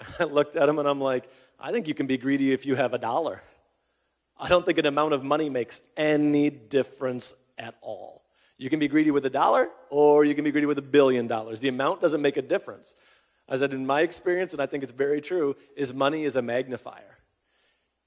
I 0.20 0.24
looked 0.24 0.56
at 0.56 0.68
him 0.68 0.78
and 0.78 0.88
I'm 0.88 1.00
like, 1.00 1.28
I 1.58 1.72
think 1.72 1.88
you 1.88 1.94
can 1.94 2.06
be 2.06 2.16
greedy 2.16 2.52
if 2.52 2.66
you 2.66 2.76
have 2.76 2.94
a 2.94 2.98
dollar. 2.98 3.42
I 4.38 4.48
don't 4.48 4.64
think 4.64 4.78
an 4.78 4.86
amount 4.86 5.14
of 5.14 5.24
money 5.24 5.50
makes 5.50 5.80
any 5.96 6.50
difference 6.50 7.34
at 7.58 7.74
all. 7.80 8.22
You 8.56 8.70
can 8.70 8.78
be 8.78 8.88
greedy 8.88 9.10
with 9.10 9.26
a 9.26 9.30
dollar 9.30 9.70
or 9.90 10.24
you 10.24 10.34
can 10.34 10.44
be 10.44 10.52
greedy 10.52 10.66
with 10.66 10.78
a 10.78 10.82
billion 10.82 11.26
dollars. 11.26 11.60
The 11.60 11.68
amount 11.68 12.00
doesn't 12.00 12.22
make 12.22 12.36
a 12.36 12.42
difference. 12.42 12.94
I 13.48 13.56
said, 13.56 13.72
in 13.72 13.86
my 13.86 14.02
experience, 14.02 14.52
and 14.52 14.60
I 14.60 14.66
think 14.66 14.82
it's 14.82 14.92
very 14.92 15.20
true, 15.20 15.56
is 15.74 15.94
money 15.94 16.24
is 16.24 16.36
a 16.36 16.42
magnifier. 16.42 17.17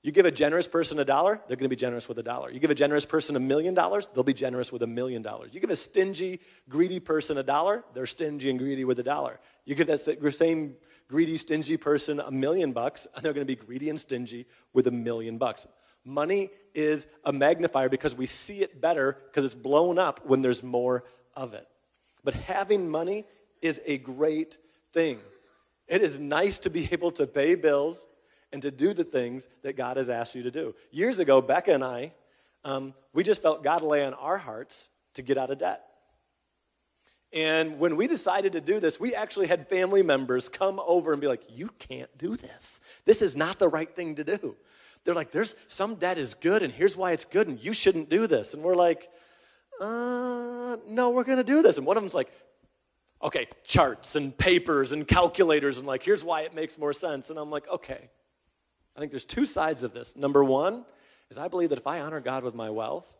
You 0.03 0.11
give 0.11 0.25
a 0.25 0.31
generous 0.31 0.67
person 0.67 0.97
a 0.97 1.05
dollar, 1.05 1.39
they're 1.47 1.57
going 1.57 1.65
to 1.65 1.69
be 1.69 1.75
generous 1.75 2.09
with 2.09 2.17
a 2.17 2.23
dollar. 2.23 2.49
You 2.49 2.59
give 2.59 2.71
a 2.71 2.75
generous 2.75 3.05
person 3.05 3.35
a 3.35 3.39
million 3.39 3.75
dollars, 3.75 4.09
they'll 4.13 4.23
be 4.23 4.33
generous 4.33 4.71
with 4.71 4.81
a 4.81 4.87
million 4.87 5.21
dollars. 5.21 5.53
You 5.53 5.59
give 5.59 5.69
a 5.69 5.75
stingy, 5.75 6.39
greedy 6.67 6.99
person 6.99 7.37
a 7.37 7.43
dollar, 7.43 7.83
they're 7.93 8.07
stingy 8.07 8.49
and 8.49 8.57
greedy 8.57 8.83
with 8.83 8.97
a 8.99 9.03
dollar. 9.03 9.39
You 9.63 9.75
give 9.75 9.87
that 9.87 9.99
same 9.99 10.75
greedy, 11.07 11.37
stingy 11.37 11.77
person 11.77 12.19
a 12.19 12.31
million 12.31 12.71
bucks, 12.71 13.05
and 13.13 13.23
they're 13.23 13.33
going 13.33 13.45
to 13.45 13.55
be 13.55 13.55
greedy 13.55 13.89
and 13.89 13.99
stingy 13.99 14.47
with 14.73 14.87
a 14.87 14.91
million 14.91 15.37
bucks. 15.37 15.67
Money 16.03 16.49
is 16.73 17.05
a 17.23 17.31
magnifier 17.31 17.87
because 17.87 18.15
we 18.15 18.25
see 18.25 18.63
it 18.63 18.81
better 18.81 19.19
because 19.25 19.45
it's 19.45 19.53
blown 19.53 19.99
up 19.99 20.25
when 20.25 20.41
there's 20.41 20.63
more 20.63 21.03
of 21.35 21.53
it. 21.53 21.67
But 22.23 22.33
having 22.33 22.89
money 22.89 23.25
is 23.61 23.79
a 23.85 23.99
great 23.99 24.57
thing. 24.93 25.19
It 25.87 26.01
is 26.01 26.17
nice 26.17 26.57
to 26.59 26.71
be 26.71 26.89
able 26.91 27.11
to 27.11 27.27
pay 27.27 27.53
bills 27.53 28.07
and 28.53 28.61
to 28.61 28.71
do 28.71 28.93
the 28.93 29.03
things 29.03 29.47
that 29.63 29.77
God 29.77 29.97
has 29.97 30.09
asked 30.09 30.35
you 30.35 30.43
to 30.43 30.51
do. 30.51 30.75
Years 30.91 31.19
ago, 31.19 31.41
Becca 31.41 31.73
and 31.73 31.83
I, 31.83 32.13
um, 32.63 32.93
we 33.13 33.23
just 33.23 33.41
felt 33.41 33.63
God 33.63 33.81
lay 33.81 34.05
on 34.05 34.13
our 34.13 34.37
hearts 34.37 34.89
to 35.15 35.21
get 35.21 35.37
out 35.37 35.49
of 35.49 35.57
debt. 35.57 35.83
And 37.33 37.79
when 37.79 37.95
we 37.95 38.07
decided 38.07 38.53
to 38.53 38.61
do 38.61 38.79
this, 38.79 38.99
we 38.99 39.15
actually 39.15 39.47
had 39.47 39.69
family 39.69 40.03
members 40.03 40.49
come 40.49 40.81
over 40.85 41.13
and 41.13 41.21
be 41.21 41.27
like, 41.27 41.43
You 41.47 41.69
can't 41.79 42.15
do 42.17 42.35
this. 42.35 42.81
This 43.05 43.21
is 43.21 43.37
not 43.37 43.57
the 43.57 43.69
right 43.69 43.93
thing 43.93 44.15
to 44.15 44.23
do. 44.23 44.57
They're 45.03 45.15
like, 45.15 45.31
There's 45.31 45.55
some 45.67 45.95
debt 45.95 46.17
is 46.17 46.33
good, 46.33 46.61
and 46.61 46.73
here's 46.73 46.97
why 46.97 47.13
it's 47.13 47.25
good, 47.25 47.47
and 47.47 47.63
you 47.63 47.71
shouldn't 47.71 48.09
do 48.09 48.27
this. 48.27 48.53
And 48.53 48.61
we're 48.63 48.75
like, 48.75 49.09
uh, 49.79 50.77
No, 50.87 51.11
we're 51.11 51.23
going 51.23 51.37
to 51.37 51.43
do 51.43 51.61
this. 51.61 51.77
And 51.77 51.87
one 51.87 51.95
of 51.95 52.03
them's 52.03 52.13
like, 52.13 52.31
Okay, 53.23 53.47
charts 53.63 54.17
and 54.17 54.37
papers 54.37 54.91
and 54.91 55.07
calculators, 55.07 55.77
and 55.77 55.87
like, 55.87 56.03
here's 56.03 56.25
why 56.25 56.41
it 56.41 56.53
makes 56.53 56.77
more 56.77 56.91
sense. 56.91 57.29
And 57.29 57.39
I'm 57.39 57.49
like, 57.49 57.67
Okay. 57.69 58.09
I 59.01 59.03
think 59.03 59.13
there's 59.13 59.25
two 59.25 59.47
sides 59.47 59.81
of 59.81 59.93
this. 59.93 60.15
Number 60.15 60.43
one 60.43 60.85
is 61.31 61.39
I 61.39 61.47
believe 61.47 61.69
that 61.69 61.79
if 61.79 61.87
I 61.87 62.01
honor 62.01 62.19
God 62.19 62.43
with 62.43 62.53
my 62.53 62.69
wealth, 62.69 63.11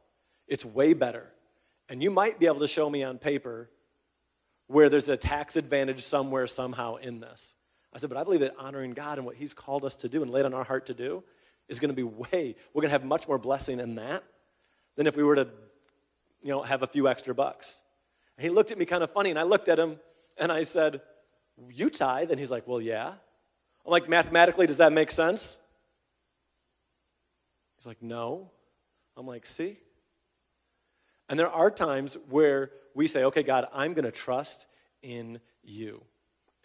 it's 0.48 0.64
way 0.64 0.94
better. 0.94 1.26
And 1.90 2.04
you 2.04 2.12
might 2.12 2.40
be 2.40 2.46
able 2.46 2.60
to 2.60 2.68
show 2.68 2.88
me 2.88 3.04
on 3.04 3.18
paper 3.18 3.68
where 4.68 4.90
there's 4.90 5.10
a 5.10 5.18
tax 5.18 5.56
advantage 5.56 6.02
somewhere, 6.02 6.46
somehow 6.46 6.98
in 6.98 7.20
this. 7.20 7.56
I 7.92 7.98
said, 7.98 8.12
but 8.12 8.20
I 8.20 8.24
believe 8.24 8.42
that 8.42 8.54
honoring 8.60 8.92
God 8.92 9.18
and 9.18 9.26
what 9.26 9.38
He's 9.38 9.56
called 9.56 9.84
us 9.84 9.96
to 9.96 10.08
do 10.08 10.22
and 10.22 10.30
laid 10.30 10.46
on 10.46 10.54
our 10.54 10.64
heart 10.64 10.86
to 10.86 10.94
do 10.94 11.24
is 11.68 11.80
going 11.80 11.90
to 11.90 11.96
be 11.96 12.04
way, 12.04 12.56
we're 12.76 12.82
going 12.82 12.90
to 12.90 12.94
have 13.00 13.04
much 13.04 13.28
more 13.28 13.40
blessing 13.40 13.80
in 13.80 13.96
that 13.96 14.24
than 14.98 15.08
if 15.08 15.18
we 15.18 15.24
were 15.24 15.36
to, 15.36 15.48
you 16.44 16.50
know, 16.50 16.62
have 16.62 16.84
a 16.84 16.88
few 16.88 17.08
extra 17.08 17.34
bucks. 17.34 17.82
And 18.38 18.44
he 18.44 18.52
looked 18.52 18.70
at 18.70 18.78
me 18.78 18.86
kind 18.86 19.02
of 19.02 19.10
funny, 19.10 19.32
and 19.32 19.40
I 19.40 19.44
looked 19.44 19.68
at 19.68 19.80
him 19.80 20.00
and 20.38 20.52
I 20.52 20.62
said, 20.62 21.02
You 21.72 21.90
tithe? 21.90 22.30
And 22.30 22.40
he's 22.40 22.52
like, 22.52 22.68
Well, 22.68 22.82
yeah. 22.82 23.08
I'm 23.08 23.92
like, 23.92 24.08
Mathematically, 24.08 24.68
does 24.68 24.78
that 24.78 24.94
make 24.94 25.10
sense? 25.10 25.58
He's 27.82 27.88
like, 27.88 28.04
No. 28.04 28.52
I'm 29.18 29.26
like, 29.26 29.48
See? 29.48 29.80
And 31.32 31.40
there 31.40 31.50
are 31.50 31.72
times 31.72 32.18
where 32.30 32.72
we 32.94 33.08
say, 33.08 33.24
okay, 33.24 33.42
God, 33.42 33.66
I'm 33.74 33.94
going 33.94 34.04
to 34.04 34.12
trust 34.12 34.68
in 35.02 35.40
you. 35.64 36.04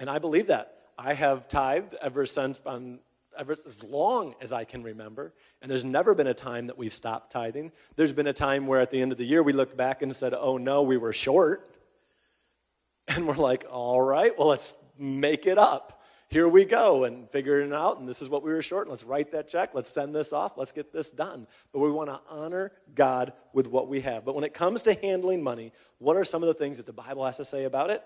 And 0.00 0.10
I 0.10 0.18
believe 0.18 0.48
that. 0.48 0.76
I 0.98 1.14
have 1.14 1.46
tithed 1.46 1.94
ever 2.02 2.26
since, 2.26 2.60
um, 2.66 2.98
ever 3.38 3.52
as 3.52 3.84
long 3.84 4.34
as 4.40 4.52
I 4.52 4.64
can 4.64 4.82
remember. 4.82 5.32
And 5.62 5.70
there's 5.70 5.84
never 5.84 6.16
been 6.16 6.26
a 6.26 6.34
time 6.34 6.66
that 6.66 6.76
we've 6.76 6.92
stopped 6.92 7.30
tithing. 7.30 7.70
There's 7.94 8.12
been 8.12 8.26
a 8.26 8.32
time 8.32 8.66
where 8.66 8.80
at 8.80 8.90
the 8.90 9.00
end 9.00 9.12
of 9.12 9.18
the 9.18 9.24
year 9.24 9.40
we 9.40 9.52
looked 9.52 9.76
back 9.76 10.02
and 10.02 10.14
said, 10.14 10.34
oh 10.34 10.56
no, 10.58 10.82
we 10.82 10.96
were 10.96 11.12
short. 11.12 11.62
And 13.08 13.28
we're 13.28 13.34
like, 13.34 13.64
all 13.70 14.02
right, 14.02 14.36
well, 14.36 14.48
let's 14.48 14.74
make 14.98 15.46
it 15.46 15.58
up 15.58 15.95
here 16.28 16.48
we 16.48 16.64
go 16.64 17.04
and 17.04 17.30
figuring 17.30 17.68
it 17.68 17.74
out 17.74 17.98
and 17.98 18.08
this 18.08 18.20
is 18.20 18.28
what 18.28 18.42
we 18.42 18.50
were 18.50 18.62
short 18.62 18.88
let's 18.88 19.04
write 19.04 19.30
that 19.32 19.48
check 19.48 19.70
let's 19.74 19.88
send 19.88 20.14
this 20.14 20.32
off 20.32 20.56
let's 20.56 20.72
get 20.72 20.92
this 20.92 21.10
done. 21.10 21.46
But 21.72 21.80
we 21.80 21.90
want 21.90 22.10
to 22.10 22.20
honor 22.28 22.72
god 22.94 23.32
with 23.52 23.68
what 23.68 23.88
we 23.88 24.00
have. 24.00 24.24
But 24.24 24.34
when 24.34 24.44
it 24.44 24.54
comes 24.54 24.82
to 24.82 24.94
handling 24.94 25.42
money 25.42 25.72
what 25.98 26.16
are 26.16 26.24
some 26.24 26.42
of 26.42 26.48
the 26.48 26.54
things 26.54 26.78
that 26.78 26.86
the 26.86 26.92
bible 26.92 27.24
has 27.24 27.36
to 27.36 27.44
say 27.44 27.64
about 27.64 27.90
it? 27.90 28.02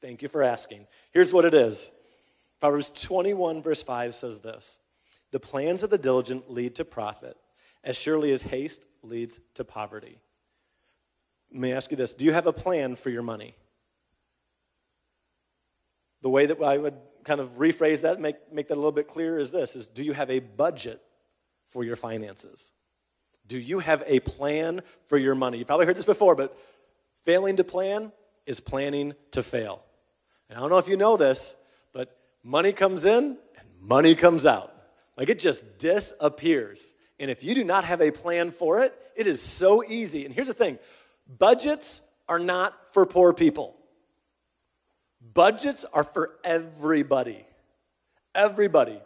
Thank 0.00 0.22
you 0.22 0.28
for 0.28 0.42
asking. 0.42 0.86
Here's 1.12 1.32
what 1.32 1.44
it 1.44 1.54
is. 1.54 1.90
Proverbs 2.60 2.90
21 2.90 3.62
verse 3.62 3.82
5 3.82 4.14
says 4.14 4.40
this 4.40 4.80
the 5.30 5.40
plans 5.40 5.82
of 5.82 5.90
the 5.90 5.98
diligent 5.98 6.50
lead 6.50 6.74
to 6.76 6.84
profit 6.84 7.36
as 7.82 7.96
surely 7.96 8.32
as 8.32 8.42
haste 8.42 8.86
leads 9.02 9.38
to 9.54 9.64
poverty. 9.64 10.18
Let 11.52 11.60
me 11.60 11.72
ask 11.72 11.90
you 11.90 11.96
this 11.96 12.12
do 12.12 12.26
you 12.26 12.32
have 12.32 12.46
a 12.46 12.52
plan 12.52 12.96
for 12.96 13.08
your 13.08 13.22
money? 13.22 13.56
The 16.22 16.28
way 16.28 16.46
that 16.46 16.60
I 16.60 16.76
would 16.76 16.96
kind 17.26 17.40
of 17.40 17.58
rephrase 17.58 18.02
that, 18.02 18.20
make, 18.20 18.36
make 18.52 18.68
that 18.68 18.74
a 18.74 18.76
little 18.76 18.92
bit 18.92 19.08
clearer 19.08 19.38
is 19.38 19.50
this 19.50 19.76
is 19.76 19.88
do 19.88 20.02
you 20.02 20.14
have 20.14 20.30
a 20.30 20.38
budget 20.38 21.02
for 21.68 21.84
your 21.84 21.96
finances? 21.96 22.72
Do 23.46 23.58
you 23.58 23.80
have 23.80 24.02
a 24.06 24.20
plan 24.20 24.80
for 25.08 25.18
your 25.18 25.34
money? 25.34 25.58
You've 25.58 25.66
probably 25.66 25.86
heard 25.86 25.96
this 25.96 26.04
before, 26.04 26.34
but 26.34 26.56
failing 27.24 27.56
to 27.56 27.64
plan 27.64 28.12
is 28.46 28.60
planning 28.60 29.14
to 29.32 29.42
fail. 29.42 29.82
And 30.48 30.56
I 30.56 30.60
don't 30.60 30.70
know 30.70 30.78
if 30.78 30.88
you 30.88 30.96
know 30.96 31.16
this, 31.16 31.56
but 31.92 32.16
money 32.42 32.72
comes 32.72 33.04
in 33.04 33.36
and 33.58 33.68
money 33.80 34.14
comes 34.14 34.46
out. 34.46 34.72
Like 35.16 35.28
it 35.28 35.38
just 35.38 35.78
disappears. 35.78 36.94
And 37.18 37.30
if 37.30 37.42
you 37.42 37.54
do 37.54 37.64
not 37.64 37.84
have 37.84 38.00
a 38.00 38.10
plan 38.10 38.50
for 38.50 38.80
it, 38.80 38.94
it 39.16 39.26
is 39.26 39.42
so 39.42 39.82
easy. 39.84 40.24
And 40.24 40.34
here's 40.34 40.48
the 40.48 40.54
thing 40.54 40.78
budgets 41.26 42.02
are 42.28 42.38
not 42.38 42.74
for 42.92 43.06
poor 43.06 43.32
people. 43.32 43.76
Budgets 45.36 45.84
are 45.92 46.02
for 46.02 46.38
everybody. 46.44 47.44
Everybody. 48.34 49.02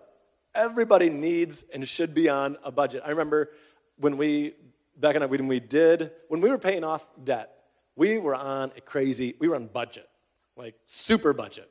Everybody 0.55 1.11
needs 1.11 1.65
and 1.75 1.87
should 1.87 2.15
be 2.15 2.29
on 2.29 2.57
a 2.63 2.71
budget. 2.71 3.03
I 3.05 3.11
remember 3.11 3.51
when 3.99 4.17
we, 4.17 4.55
back 4.97 5.17
in 5.17 5.29
when 5.29 5.49
we 5.49 5.59
did, 5.59 6.13
when 6.29 6.41
we 6.41 6.49
were 6.49 6.57
paying 6.57 6.85
off 6.85 7.09
debt, 7.25 7.51
we 7.97 8.19
were 8.19 8.37
on 8.37 8.71
a 8.77 8.81
crazy, 8.81 9.35
we 9.41 9.49
were 9.49 9.57
on 9.57 9.67
budget, 9.67 10.09
like 10.57 10.77
super 10.87 11.33
budget. 11.33 11.69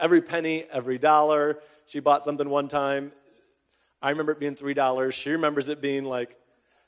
Every 0.00 0.22
penny, 0.22 0.64
every 0.72 0.96
dollar. 0.96 1.60
She 1.84 2.00
bought 2.00 2.24
something 2.24 2.48
one 2.48 2.68
time. 2.68 3.12
I 4.00 4.08
remember 4.08 4.32
it 4.32 4.40
being 4.40 4.54
$3. 4.54 5.12
She 5.12 5.32
remembers 5.32 5.68
it 5.68 5.82
being 5.82 6.04
like 6.04 6.34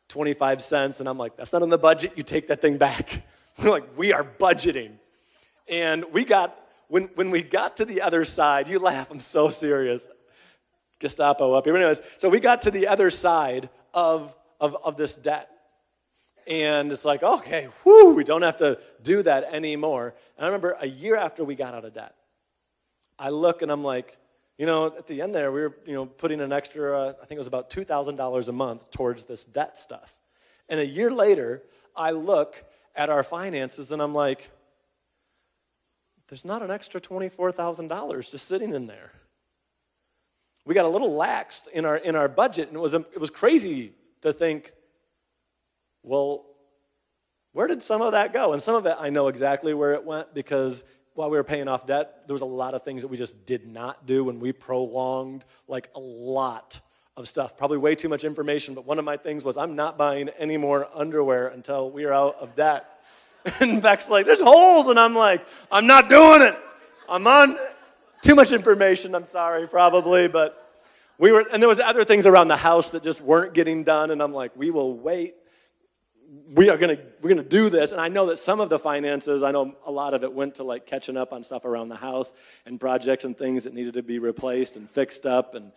25 0.09 0.63
cents. 0.63 1.01
And 1.01 1.09
I'm 1.09 1.19
like, 1.19 1.37
that's 1.37 1.53
not 1.53 1.61
on 1.61 1.69
the 1.69 1.77
budget. 1.77 2.15
You 2.17 2.23
take 2.23 2.49
that 2.49 2.63
thing 2.63 2.79
back. 2.79 3.25
We're 3.63 3.69
like, 3.69 3.99
we 3.99 4.15
are 4.15 4.25
budgeting. 4.25 4.93
And 5.69 6.07
we 6.13 6.25
got 6.25 6.57
when, 6.91 7.05
when 7.15 7.31
we 7.31 7.43
got 7.43 7.77
to 7.79 7.85
the 7.85 8.03
other 8.03 8.25
side, 8.25 8.69
you 8.69 8.81
laugh, 8.81 9.11
I'm 9.11 9.21
so 9.21 9.49
serious. 9.49 10.11
Gestapo 10.99 11.53
up 11.53 11.65
here. 11.65 11.77
Anyways, 11.77 12.01
so 12.19 12.29
we 12.29 12.41
got 12.41 12.63
to 12.63 12.71
the 12.71 12.89
other 12.89 13.11
side 13.11 13.71
of, 13.95 14.35
of, 14.61 14.77
of 14.85 14.97
this 14.97 15.15
debt. 15.15 15.49
And 16.47 16.91
it's 16.91 17.05
like, 17.05 17.23
okay, 17.23 17.69
whoo, 17.85 18.13
we 18.15 18.25
don't 18.25 18.43
have 18.43 18.57
to 18.57 18.79
do 19.05 19.23
that 19.23 19.45
anymore. 19.45 20.15
And 20.37 20.45
I 20.45 20.49
remember 20.49 20.77
a 20.81 20.87
year 20.87 21.17
after 21.17 21.45
we 21.45 21.55
got 21.55 21.75
out 21.75 21.85
of 21.85 21.95
debt, 21.95 22.15
I 23.19 23.31
look 23.31 23.63
and 23.63 23.71
I'm 23.71 23.85
like, 23.85 24.17
you 24.59 24.67
know, 24.67 24.87
at 24.87 25.07
the 25.07 25.23
end 25.23 25.35
there, 25.35 25.53
we 25.53 25.61
were, 25.61 25.77
you 25.87 25.95
know, 25.95 26.07
putting 26.07 26.41
an 26.41 26.53
extra, 26.53 26.99
uh, 26.99 27.13
I 27.23 27.25
think 27.27 27.37
it 27.37 27.39
was 27.39 27.47
about 27.47 27.71
$2,000 27.71 28.49
a 28.49 28.53
month 28.53 28.91
towards 28.91 29.25
this 29.25 29.45
debt 29.45 29.79
stuff. 29.79 30.17
And 30.69 30.81
a 30.81 30.87
year 30.87 31.11
later, 31.11 31.63
I 31.95 32.11
look 32.11 32.65
at 32.97 33.11
our 33.11 33.23
finances 33.23 33.93
and 33.93 34.03
I'm 34.03 34.15
like, 34.15 34.51
there's 36.31 36.45
not 36.45 36.63
an 36.63 36.71
extra 36.71 37.01
$24,000 37.01 38.31
just 38.31 38.47
sitting 38.47 38.73
in 38.73 38.87
there. 38.87 39.13
We 40.65 40.75
got 40.75 40.85
a 40.85 40.89
little 40.89 41.11
laxed 41.11 41.67
in 41.69 41.85
our, 41.85 41.97
in 41.97 42.15
our 42.15 42.29
budget, 42.29 42.69
and 42.69 42.77
it 42.77 42.81
was, 42.81 42.95
it 42.95 43.21
was 43.21 43.31
crazy 43.31 43.93
to 44.23 44.33
think, 44.33 44.73
well, 46.05 46.47
where 47.53 47.67
did 47.67 47.83
some 47.83 48.01
of 48.01 48.13
that 48.13 48.33
go? 48.33 48.53
And 48.53 48.63
some 48.63 48.77
of 48.77 48.87
it 48.87 48.95
I 48.99 49.11
know 49.11 49.27
exactly 49.27 49.75
where 49.75 49.95
it 49.95 50.05
went 50.05 50.33
because 50.33 50.85
while 51.15 51.31
we 51.31 51.37
were 51.37 51.45
paying 51.45 51.67
off 51.67 51.85
debt, 51.85 52.29
there 52.29 52.35
was 52.35 52.43
a 52.43 52.47
lot 52.47 52.75
of 52.75 52.85
things 52.85 53.03
that 53.03 53.09
we 53.09 53.17
just 53.17 53.45
did 53.45 53.67
not 53.67 54.07
do, 54.07 54.31
and 54.31 54.41
we 54.41 54.53
prolonged 54.53 55.45
like 55.67 55.91
a 55.97 56.01
lot 56.01 56.81
of 57.17 57.27
stuff. 57.27 57.57
Probably 57.57 57.79
way 57.79 57.97
too 57.97 58.09
much 58.09 58.23
information, 58.23 58.75
but 58.75 58.87
one 58.87 59.01
of 59.01 59.05
my 59.05 59.17
things 59.17 59.43
was 59.43 59.57
I'm 59.57 59.75
not 59.75 59.99
buying 59.99 60.29
any 60.39 60.57
more 60.57 60.89
underwear 60.95 61.49
until 61.49 61.91
we 61.91 62.05
are 62.05 62.13
out 62.13 62.37
of 62.37 62.55
debt. 62.55 63.00
And 63.61 63.83
Beck's 63.83 64.09
like, 64.09 64.27
there's 64.27 64.41
holes, 64.41 64.89
and 64.89 64.99
I'm 64.99 65.15
like, 65.15 65.47
I'm 65.71 65.87
not 65.87 66.09
doing 66.09 66.43
it. 66.43 66.59
I'm 67.09 67.27
on 67.27 67.57
too 68.23 68.35
much 68.35 68.53
information, 68.53 69.15
I'm 69.15 69.25
sorry, 69.25 69.67
probably, 69.67 70.29
but 70.29 70.57
we 71.19 71.33
were, 71.33 71.45
and 71.53 71.63
there 71.63 71.69
was 71.69 71.81
other 71.81 72.05
things 72.05 72.27
around 72.27 72.49
the 72.49 72.57
house 72.57 72.91
that 72.91 73.03
just 73.03 73.21
weren't 73.21 73.55
getting 73.55 73.85
done, 73.85 74.11
and 74.11 74.23
I'm 74.23 74.33
like, 74.33 74.53
we 74.57 74.71
will 74.71 74.97
wait. 74.97 75.35
We 76.55 76.69
are 76.69 76.77
going 76.77 76.97
to 76.97 77.03
we're 77.21 77.29
going 77.29 77.43
to 77.43 77.49
do 77.49 77.71
this. 77.71 77.91
And 77.91 78.01
i 78.01 78.07
know 78.07 78.27
that 78.27 78.39
some 78.39 78.61
of 78.61 78.69
the 78.69 78.79
finances 78.79 79.43
i 79.43 79.51
know 79.51 79.75
a 79.85 79.91
lot 79.91 80.15
of 80.15 80.23
it 80.23 80.33
went 80.33 80.55
to 80.57 80.63
like 80.63 80.87
catching 80.87 81.17
up 81.17 81.33
on 81.33 81.43
stuff 81.43 81.65
around 81.65 81.89
the 81.89 81.97
house 81.97 82.33
and 82.65 82.79
projects 82.79 83.25
and 83.25 83.37
things 83.37 83.65
that 83.65 83.75
needed 83.75 83.95
to 83.95 84.03
be 84.05 84.21
replaced 84.21 84.77
and 84.77 84.89
fixed 84.89 85.27
up 85.27 85.57
and 85.57 85.73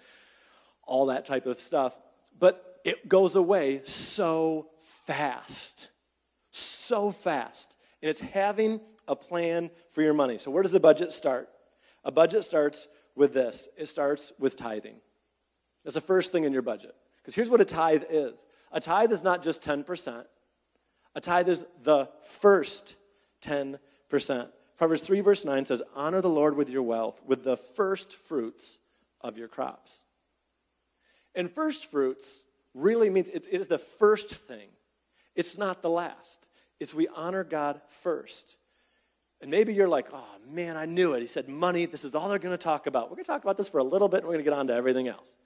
all 0.85 1.07
that 1.07 1.25
type 1.25 1.47
of 1.47 1.59
stuff. 1.59 1.95
But 2.39 2.81
it 2.83 3.09
goes 3.09 3.35
away 3.35 3.81
so 3.83 4.69
fast 5.05 5.89
so 6.83 7.11
fast 7.11 7.75
and 8.01 8.09
it's 8.09 8.21
having 8.21 8.81
a 9.07 9.15
plan 9.15 9.69
for 9.91 10.01
your 10.01 10.13
money. 10.13 10.37
So 10.37 10.51
where 10.51 10.63
does 10.63 10.73
a 10.73 10.79
budget 10.79 11.13
start? 11.13 11.49
A 12.03 12.11
budget 12.11 12.43
starts 12.43 12.87
with 13.15 13.33
this. 13.33 13.69
It 13.77 13.87
starts 13.87 14.33
with 14.39 14.55
tithing. 14.55 14.95
That's 15.83 15.95
the 15.95 16.01
first 16.01 16.31
thing 16.31 16.43
in 16.43 16.53
your 16.53 16.61
budget. 16.61 16.95
Because 17.17 17.35
here's 17.35 17.49
what 17.49 17.61
a 17.61 17.65
tithe 17.65 18.03
is. 18.09 18.45
A 18.71 18.79
tithe 18.79 19.11
is 19.11 19.23
not 19.23 19.43
just 19.43 19.61
10% 19.61 20.25
a 21.15 21.21
tithe 21.21 21.49
is 21.49 21.63
the 21.81 22.09
first 22.23 22.95
10%. 23.41 23.79
Proverbs 24.77 25.01
3, 25.01 25.21
verse 25.21 25.45
9 25.45 25.65
says, 25.65 25.81
Honor 25.95 26.21
the 26.21 26.29
Lord 26.29 26.55
with 26.55 26.69
your 26.69 26.83
wealth, 26.83 27.21
with 27.25 27.43
the 27.43 27.57
first 27.57 28.15
fruits 28.15 28.79
of 29.21 29.37
your 29.37 29.47
crops. 29.47 30.03
And 31.35 31.51
first 31.51 31.89
fruits 31.89 32.45
really 32.73 33.09
means 33.09 33.29
it, 33.29 33.47
it 33.49 33.61
is 33.61 33.67
the 33.67 33.77
first 33.77 34.33
thing, 34.33 34.69
it's 35.35 35.57
not 35.57 35.81
the 35.81 35.89
last. 35.89 36.47
It's 36.79 36.93
we 36.93 37.07
honor 37.07 37.43
God 37.43 37.81
first. 37.89 38.57
And 39.41 39.51
maybe 39.51 39.73
you're 39.73 39.89
like, 39.89 40.07
oh 40.13 40.25
man, 40.49 40.77
I 40.77 40.85
knew 40.85 41.13
it. 41.13 41.19
He 41.19 41.27
said 41.27 41.49
money, 41.49 41.85
this 41.85 42.05
is 42.05 42.15
all 42.15 42.29
they're 42.29 42.39
going 42.39 42.53
to 42.53 42.57
talk 42.57 42.87
about. 42.87 43.09
We're 43.09 43.17
going 43.17 43.25
to 43.25 43.31
talk 43.31 43.43
about 43.43 43.57
this 43.57 43.69
for 43.69 43.79
a 43.79 43.83
little 43.83 44.07
bit 44.07 44.19
and 44.19 44.27
we're 44.27 44.35
going 44.35 44.45
to 44.45 44.49
get 44.49 44.57
on 44.57 44.67
to 44.67 44.73
everything 44.73 45.07
else. 45.07 45.37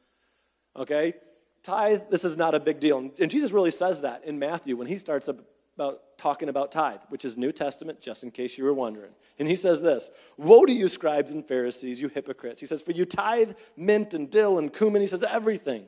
Okay? 0.75 1.15
Tithe, 1.63 2.01
this 2.12 2.24
is 2.24 2.38
not 2.38 2.53
a 2.53 2.60
big 2.60 2.79
deal. 2.79 3.10
And 3.19 3.31
Jesus 3.31 3.51
really 3.51 3.72
says 3.72 4.01
that 4.01 4.24
in 4.24 4.38
Matthew 4.38 4.77
when 4.77 4.88
he 4.88 4.98
starts 5.00 5.27
about 5.27 6.17
talking 6.17 6.48
about 6.48 6.72
tithe, 6.72 7.00
which 7.10 7.25
is 7.25 7.38
New 7.38 7.51
Testament, 7.51 8.00
just 8.01 8.24
in 8.24 8.31
case 8.31 8.57
you 8.57 8.63
were 8.63 8.74
wondering. 8.74 9.12
And 9.39 9.48
he 9.48 9.55
says 9.55 9.81
this 9.81 10.10
Woe 10.38 10.65
to 10.65 10.72
you, 10.72 10.88
scribes 10.88 11.31
and 11.31 11.48
Pharisees, 11.48 12.00
you 12.01 12.07
hypocrites. 12.07 12.60
He 12.60 12.67
says, 12.67 12.81
For 12.81 12.91
you 12.91 13.05
tithe 13.05 13.53
mint 13.75 14.13
and 14.13 14.29
dill 14.29 14.60
and 14.60 14.72
cumin. 14.72 15.01
He 15.01 15.07
says, 15.07 15.24
everything. 15.24 15.86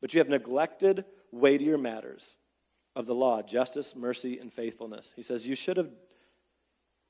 But 0.00 0.12
you 0.12 0.18
have 0.18 0.28
neglected 0.28 1.04
weightier 1.30 1.78
matters 1.78 2.36
of 2.94 3.06
the 3.06 3.14
law 3.14 3.42
justice, 3.42 3.96
mercy, 3.96 4.38
and 4.38 4.52
faithfulness. 4.52 5.12
He 5.16 5.22
says, 5.22 5.48
You 5.48 5.54
should 5.54 5.76
have, 5.76 5.90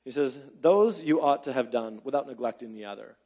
he 0.03 0.11
says, 0.11 0.41
those 0.59 1.03
you 1.03 1.21
ought 1.21 1.43
to 1.43 1.53
have 1.53 1.71
done 1.71 2.01
without 2.03 2.27
neglecting 2.27 2.73
the 2.73 2.85
other. 2.85 3.17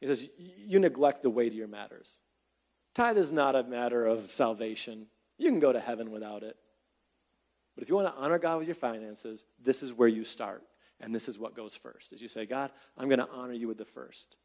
He 0.00 0.06
says, 0.06 0.28
You 0.38 0.78
neglect 0.78 1.22
the 1.22 1.30
weightier 1.30 1.66
matters. 1.66 2.20
Tithe 2.94 3.18
is 3.18 3.32
not 3.32 3.54
a 3.54 3.62
matter 3.62 4.06
of 4.06 4.30
salvation. 4.32 5.06
You 5.36 5.50
can 5.50 5.60
go 5.60 5.72
to 5.72 5.80
heaven 5.80 6.10
without 6.10 6.42
it. 6.42 6.56
But 7.74 7.82
if 7.82 7.88
you 7.88 7.94
want 7.94 8.12
to 8.12 8.20
honor 8.20 8.38
God 8.38 8.58
with 8.58 8.66
your 8.66 8.74
finances, 8.74 9.44
this 9.62 9.84
is 9.84 9.94
where 9.94 10.08
you 10.08 10.24
start. 10.24 10.64
And 11.00 11.14
this 11.14 11.28
is 11.28 11.38
what 11.38 11.54
goes 11.54 11.76
first. 11.76 12.12
As 12.12 12.20
you 12.20 12.26
say, 12.26 12.44
God, 12.44 12.72
I'm 12.96 13.08
going 13.08 13.20
to 13.20 13.28
honor 13.30 13.52
you 13.52 13.68
with 13.68 13.78
the 13.78 13.84
first. 13.84 14.36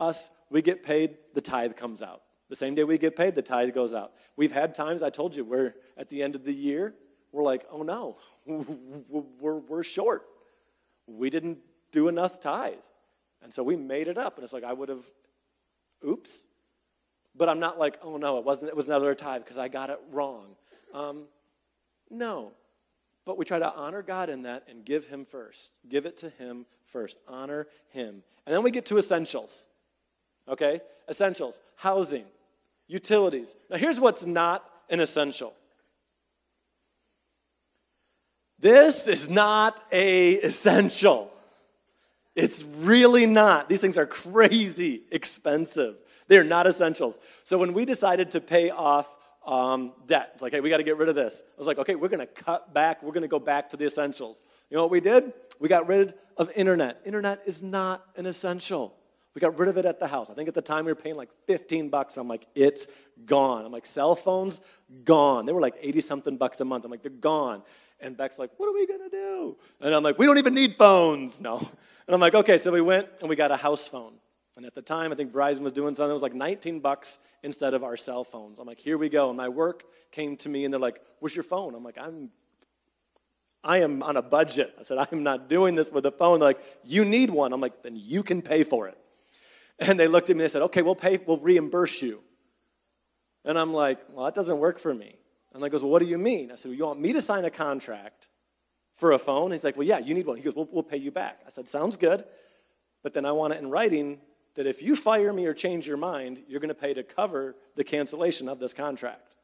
Us, 0.00 0.30
we 0.50 0.62
get 0.62 0.82
paid, 0.82 1.16
the 1.32 1.40
tithe 1.40 1.76
comes 1.76 2.02
out. 2.02 2.22
The 2.48 2.56
same 2.56 2.74
day 2.74 2.84
we 2.84 2.98
get 2.98 3.16
paid, 3.16 3.34
the 3.34 3.42
tithe 3.42 3.74
goes 3.74 3.92
out. 3.92 4.12
We've 4.36 4.52
had 4.52 4.74
times, 4.74 5.02
I 5.02 5.10
told 5.10 5.34
you, 5.34 5.44
where 5.44 5.74
at 5.96 6.08
the 6.08 6.22
end 6.22 6.34
of 6.34 6.44
the 6.44 6.54
year, 6.54 6.94
we're 7.32 7.42
like, 7.42 7.66
oh 7.70 7.82
no, 7.82 8.16
we're, 8.46 9.58
we're 9.58 9.82
short. 9.82 10.22
We 11.06 11.28
didn't 11.28 11.58
do 11.92 12.08
enough 12.08 12.40
tithe. 12.40 12.74
And 13.42 13.52
so 13.52 13.62
we 13.62 13.76
made 13.76 14.08
it 14.08 14.18
up. 14.18 14.36
And 14.36 14.44
it's 14.44 14.52
like, 14.52 14.64
I 14.64 14.72
would 14.72 14.88
have, 14.88 15.04
oops. 16.06 16.44
But 17.34 17.48
I'm 17.48 17.60
not 17.60 17.78
like, 17.78 17.98
oh 18.02 18.16
no, 18.16 18.38
it 18.38 18.44
wasn't, 18.44 18.70
it 18.70 18.76
was 18.76 18.86
another 18.86 19.14
tithe 19.14 19.42
because 19.42 19.58
I 19.58 19.68
got 19.68 19.90
it 19.90 20.00
wrong. 20.10 20.56
Um, 20.94 21.24
no. 22.10 22.52
But 23.24 23.38
we 23.38 23.44
try 23.44 23.58
to 23.58 23.72
honor 23.74 24.02
God 24.02 24.30
in 24.30 24.42
that 24.42 24.64
and 24.68 24.84
give 24.84 25.08
Him 25.08 25.24
first. 25.24 25.72
Give 25.88 26.06
it 26.06 26.16
to 26.18 26.30
Him 26.30 26.64
first. 26.86 27.16
Honor 27.26 27.66
Him. 27.88 28.22
And 28.46 28.54
then 28.54 28.62
we 28.62 28.70
get 28.70 28.86
to 28.86 28.98
essentials. 28.98 29.66
Okay? 30.48 30.80
Essentials 31.08 31.60
housing, 31.76 32.24
utilities. 32.88 33.54
Now, 33.70 33.76
here's 33.76 34.00
what's 34.00 34.24
not 34.24 34.64
an 34.88 35.00
essential 35.00 35.52
this 38.58 39.06
is 39.06 39.28
not 39.28 39.82
a 39.92 40.32
essential. 40.32 41.30
It's 42.34 42.64
really 42.64 43.26
not. 43.26 43.68
These 43.68 43.80
things 43.80 43.98
are 43.98 44.06
crazy 44.06 45.02
expensive. 45.12 45.96
They're 46.26 46.42
not 46.42 46.66
essentials. 46.66 47.18
So 47.44 47.58
when 47.58 47.74
we 47.74 47.84
decided 47.84 48.30
to 48.32 48.40
pay 48.40 48.70
off 48.70 49.14
um, 49.46 49.92
debt. 50.06 50.32
It's 50.34 50.42
like, 50.42 50.52
hey, 50.52 50.60
we 50.60 50.68
got 50.68 50.78
to 50.78 50.82
get 50.82 50.96
rid 50.96 51.08
of 51.08 51.14
this. 51.14 51.42
I 51.46 51.58
was 51.58 51.66
like, 51.66 51.78
okay, 51.78 51.94
we're 51.94 52.08
going 52.08 52.18
to 52.18 52.26
cut 52.26 52.74
back. 52.74 53.02
We're 53.02 53.12
going 53.12 53.22
to 53.22 53.28
go 53.28 53.38
back 53.38 53.70
to 53.70 53.76
the 53.76 53.86
essentials. 53.86 54.42
You 54.70 54.76
know 54.76 54.82
what 54.82 54.90
we 54.90 55.00
did? 55.00 55.32
We 55.60 55.68
got 55.68 55.86
rid 55.86 56.14
of 56.36 56.50
internet. 56.56 57.00
Internet 57.04 57.42
is 57.46 57.62
not 57.62 58.04
an 58.16 58.26
essential. 58.26 58.94
We 59.36 59.40
got 59.40 59.58
rid 59.58 59.68
of 59.68 59.76
it 59.76 59.84
at 59.84 60.00
the 60.00 60.06
house. 60.06 60.30
I 60.30 60.34
think 60.34 60.48
at 60.48 60.54
the 60.54 60.62
time 60.62 60.86
we 60.86 60.92
were 60.92 60.96
paying 60.96 61.14
like 61.14 61.28
15 61.46 61.90
bucks. 61.90 62.16
I'm 62.16 62.26
like, 62.26 62.46
it's 62.54 62.86
gone. 63.26 63.66
I'm 63.66 63.70
like, 63.70 63.84
cell 63.84 64.16
phones, 64.16 64.62
gone. 65.04 65.44
They 65.44 65.52
were 65.52 65.60
like 65.60 65.74
80 65.78 66.00
something 66.00 66.38
bucks 66.38 66.62
a 66.62 66.64
month. 66.64 66.86
I'm 66.86 66.90
like, 66.90 67.02
they're 67.02 67.10
gone. 67.10 67.62
And 68.00 68.16
Beck's 68.16 68.38
like, 68.38 68.50
what 68.56 68.66
are 68.66 68.72
we 68.72 68.86
going 68.86 69.02
to 69.02 69.10
do? 69.10 69.58
And 69.82 69.94
I'm 69.94 70.02
like, 70.02 70.18
we 70.18 70.24
don't 70.24 70.38
even 70.38 70.54
need 70.54 70.76
phones. 70.78 71.38
No. 71.38 71.58
And 71.58 72.14
I'm 72.14 72.20
like, 72.20 72.34
okay, 72.34 72.56
so 72.56 72.72
we 72.72 72.80
went 72.80 73.08
and 73.20 73.28
we 73.28 73.36
got 73.36 73.50
a 73.50 73.58
house 73.58 73.86
phone. 73.86 74.14
And 74.56 74.64
at 74.64 74.74
the 74.74 74.80
time, 74.80 75.12
I 75.12 75.16
think 75.16 75.32
Verizon 75.32 75.60
was 75.60 75.72
doing 75.72 75.94
something 75.94 76.08
that 76.08 76.14
was 76.14 76.22
like 76.22 76.32
19 76.32 76.80
bucks 76.80 77.18
instead 77.42 77.74
of 77.74 77.84
our 77.84 77.98
cell 77.98 78.24
phones. 78.24 78.58
I'm 78.58 78.66
like, 78.66 78.80
here 78.80 78.96
we 78.96 79.10
go. 79.10 79.28
And 79.28 79.36
my 79.36 79.50
work 79.50 79.84
came 80.12 80.38
to 80.38 80.48
me 80.48 80.64
and 80.64 80.72
they're 80.72 80.80
like, 80.80 80.98
where's 81.20 81.36
your 81.36 81.42
phone? 81.42 81.74
I'm 81.74 81.84
like, 81.84 81.98
I'm 81.98 82.30
I 83.62 83.78
am 83.78 84.02
on 84.02 84.16
a 84.16 84.22
budget. 84.22 84.74
I 84.78 84.82
said, 84.82 84.96
I'm 84.96 85.24
not 85.24 85.50
doing 85.50 85.74
this 85.74 85.90
with 85.90 86.06
a 86.06 86.12
phone. 86.12 86.38
They're 86.38 86.50
like, 86.50 86.62
you 86.84 87.04
need 87.04 87.28
one. 87.30 87.52
I'm 87.52 87.60
like, 87.60 87.82
then 87.82 87.96
you 87.96 88.22
can 88.22 88.40
pay 88.40 88.62
for 88.62 88.86
it. 88.88 88.96
And 89.80 90.00
they 90.00 90.08
looked 90.08 90.30
at 90.30 90.36
me 90.36 90.42
and 90.42 90.48
they 90.48 90.52
said, 90.52 90.62
okay, 90.62 90.80
we'll 90.80 90.94
pay, 90.94 91.18
we'll 91.26 91.38
reimburse 91.38 92.00
you. 92.00 92.22
And 93.44 93.58
I'm 93.58 93.74
like, 93.74 93.98
well, 94.10 94.24
that 94.24 94.34
doesn't 94.34 94.58
work 94.58 94.78
for 94.78 94.94
me. 94.94 95.16
And 95.52 95.62
they 95.62 95.68
goes, 95.68 95.82
well, 95.82 95.92
what 95.92 96.00
do 96.00 96.08
you 96.08 96.18
mean? 96.18 96.50
I 96.50 96.56
said, 96.56 96.70
well, 96.70 96.78
you 96.78 96.84
want 96.84 97.00
me 97.00 97.12
to 97.12 97.20
sign 97.20 97.44
a 97.44 97.50
contract 97.50 98.28
for 98.96 99.12
a 99.12 99.18
phone? 99.18 99.52
He's 99.52 99.64
like, 99.64 99.76
well, 99.76 99.86
yeah, 99.86 99.98
you 99.98 100.14
need 100.14 100.26
one. 100.26 100.38
He 100.38 100.42
goes, 100.42 100.54
we'll, 100.54 100.68
we'll 100.72 100.82
pay 100.82 100.96
you 100.96 101.10
back. 101.10 101.40
I 101.46 101.50
said, 101.50 101.68
sounds 101.68 101.96
good. 101.96 102.24
But 103.02 103.14
then 103.14 103.24
I 103.24 103.32
want 103.32 103.52
it 103.52 103.60
in 103.60 103.70
writing 103.70 104.18
that 104.54 104.66
if 104.66 104.82
you 104.82 104.96
fire 104.96 105.32
me 105.32 105.46
or 105.46 105.54
change 105.54 105.86
your 105.86 105.96
mind, 105.96 106.42
you're 106.48 106.60
going 106.60 106.68
to 106.68 106.74
pay 106.74 106.94
to 106.94 107.02
cover 107.02 107.54
the 107.74 107.84
cancellation 107.84 108.48
of 108.48 108.58
this 108.58 108.72
contract. 108.72 109.34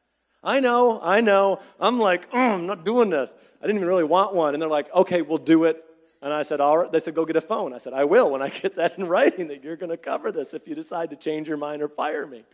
I 0.43 0.59
know, 0.59 0.99
I 1.01 1.21
know. 1.21 1.61
I'm 1.79 1.99
like, 1.99 2.27
oh, 2.33 2.37
I'm 2.37 2.65
not 2.65 2.83
doing 2.83 3.09
this. 3.09 3.33
I 3.61 3.65
didn't 3.65 3.77
even 3.77 3.87
really 3.87 4.03
want 4.03 4.35
one. 4.35 4.53
And 4.53 4.61
they're 4.61 4.69
like, 4.69 4.93
okay, 4.93 5.21
we'll 5.21 5.37
do 5.37 5.63
it. 5.63 5.83
And 6.23 6.31
I 6.31 6.43
said, 6.43 6.61
all 6.61 6.77
right. 6.77 6.91
They 6.91 6.99
said, 6.99 7.15
go 7.15 7.25
get 7.25 7.35
a 7.35 7.41
phone. 7.41 7.73
I 7.73 7.79
said, 7.79 7.91
I 7.91 8.05
will 8.05 8.31
when 8.31 8.41
I 8.41 8.47
get 8.47 8.77
that 8.77 8.97
in 8.97 9.07
writing 9.07 9.49
that 9.49 9.61
you're 9.61 9.75
going 9.75 9.89
to 9.89 9.97
cover 9.97 10.31
this 10.31 10.53
if 10.53 10.65
you 10.69 10.73
decide 10.73 11.09
to 11.09 11.17
change 11.17 11.49
your 11.49 11.57
mind 11.57 11.81
or 11.81 11.89
fire 11.89 12.25
me. 12.25 12.45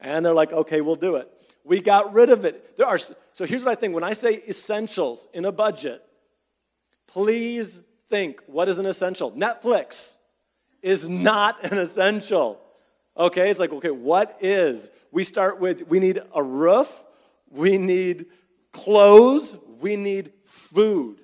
And 0.00 0.24
they're 0.24 0.32
like, 0.32 0.52
okay, 0.52 0.80
we'll 0.80 0.96
do 0.96 1.16
it. 1.16 1.30
We 1.64 1.82
got 1.82 2.14
rid 2.14 2.30
of 2.30 2.46
it. 2.46 2.78
There 2.78 2.86
are, 2.86 2.98
so 2.98 3.44
here's 3.44 3.62
what 3.62 3.72
I 3.72 3.74
think 3.74 3.94
when 3.94 4.04
I 4.04 4.14
say 4.14 4.42
essentials 4.48 5.28
in 5.34 5.44
a 5.44 5.52
budget, 5.52 6.02
please 7.06 7.82
think 8.08 8.40
what 8.46 8.70
is 8.70 8.78
an 8.78 8.86
essential? 8.86 9.32
Netflix 9.32 10.16
is 10.82 11.06
not 11.06 11.62
an 11.70 11.76
essential. 11.76 12.58
Okay, 13.18 13.50
it's 13.50 13.60
like, 13.60 13.72
okay, 13.72 13.90
what 13.90 14.38
is? 14.40 14.90
We 15.12 15.24
start 15.24 15.60
with 15.60 15.86
we 15.88 16.00
need 16.00 16.20
a 16.34 16.42
roof, 16.42 17.04
we 17.50 17.76
need 17.76 18.26
clothes, 18.72 19.56
we 19.80 19.96
need 19.96 20.32
food. 20.44 21.20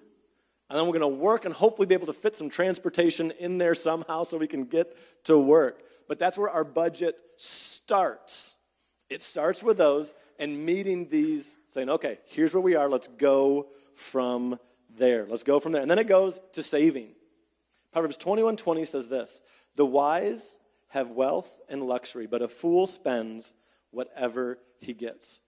And 0.70 0.78
then 0.78 0.86
we're 0.86 0.98
going 0.98 1.12
to 1.12 1.18
work 1.18 1.44
and 1.44 1.52
hopefully 1.52 1.86
be 1.86 1.94
able 1.94 2.06
to 2.06 2.12
fit 2.12 2.36
some 2.36 2.48
transportation 2.48 3.32
in 3.32 3.58
there 3.58 3.74
somehow 3.74 4.22
so 4.22 4.38
we 4.38 4.46
can 4.46 4.64
get 4.64 4.96
to 5.24 5.36
work. 5.36 5.82
But 6.06 6.20
that's 6.20 6.38
where 6.38 6.48
our 6.48 6.62
budget 6.62 7.16
starts. 7.36 8.54
It 9.08 9.20
starts 9.20 9.64
with 9.64 9.76
those, 9.76 10.14
and 10.38 10.64
meeting 10.64 11.08
these, 11.08 11.56
saying, 11.66 11.90
okay, 11.90 12.18
here's 12.26 12.54
where 12.54 12.60
we 12.62 12.76
are. 12.76 12.88
Let's 12.88 13.08
go 13.08 13.66
from 13.94 14.60
there. 14.96 15.26
Let's 15.28 15.42
go 15.42 15.58
from 15.58 15.72
there. 15.72 15.82
And 15.82 15.90
then 15.90 15.98
it 15.98 16.06
goes 16.06 16.38
to 16.52 16.62
saving. 16.62 17.08
Proverbs 17.92 18.16
21 18.16 18.56
20 18.56 18.84
says 18.84 19.08
this 19.08 19.42
The 19.74 19.84
wise 19.84 20.58
have 20.88 21.10
wealth 21.10 21.60
and 21.68 21.82
luxury, 21.82 22.26
but 22.26 22.42
a 22.42 22.48
fool 22.48 22.86
spends 22.86 23.52
whatever 23.90 24.58
he 24.78 24.94
gets. 24.94 25.40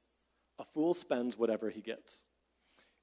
A 0.59 0.65
fool 0.65 0.95
spends 0.95 1.39
whatever 1.39 1.71
he 1.71 1.81
gets. 1.81 2.25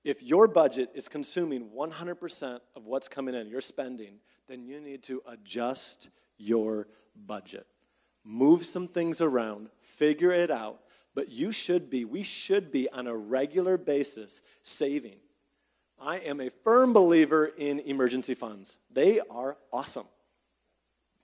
If 0.03 0.23
your 0.23 0.47
budget 0.47 0.91
is 0.93 1.07
consuming 1.07 1.69
100% 1.75 2.59
of 2.75 2.85
what's 2.85 3.07
coming 3.07 3.35
in, 3.35 3.47
you're 3.47 3.61
spending, 3.61 4.15
then 4.47 4.63
you 4.63 4.79
need 4.79 5.03
to 5.03 5.21
adjust 5.27 6.09
your 6.37 6.87
budget. 7.27 7.67
Move 8.23 8.65
some 8.65 8.87
things 8.87 9.21
around, 9.21 9.69
figure 9.81 10.31
it 10.31 10.51
out, 10.51 10.79
but 11.15 11.29
you 11.29 11.51
should 11.51 11.89
be, 11.89 12.05
we 12.05 12.23
should 12.23 12.71
be 12.71 12.89
on 12.89 13.07
a 13.07 13.15
regular 13.15 13.77
basis 13.77 14.41
saving. 14.63 15.17
I 16.01 16.17
am 16.19 16.39
a 16.39 16.49
firm 16.49 16.93
believer 16.93 17.45
in 17.45 17.79
emergency 17.81 18.35
funds. 18.35 18.77
They 18.89 19.19
are 19.29 19.57
awesome. 19.73 20.05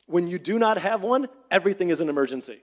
When 0.06 0.28
you 0.28 0.38
do 0.38 0.60
not 0.60 0.78
have 0.78 1.02
one, 1.02 1.28
everything 1.50 1.90
is 1.90 2.02
an 2.02 2.10
emergency. 2.10 2.62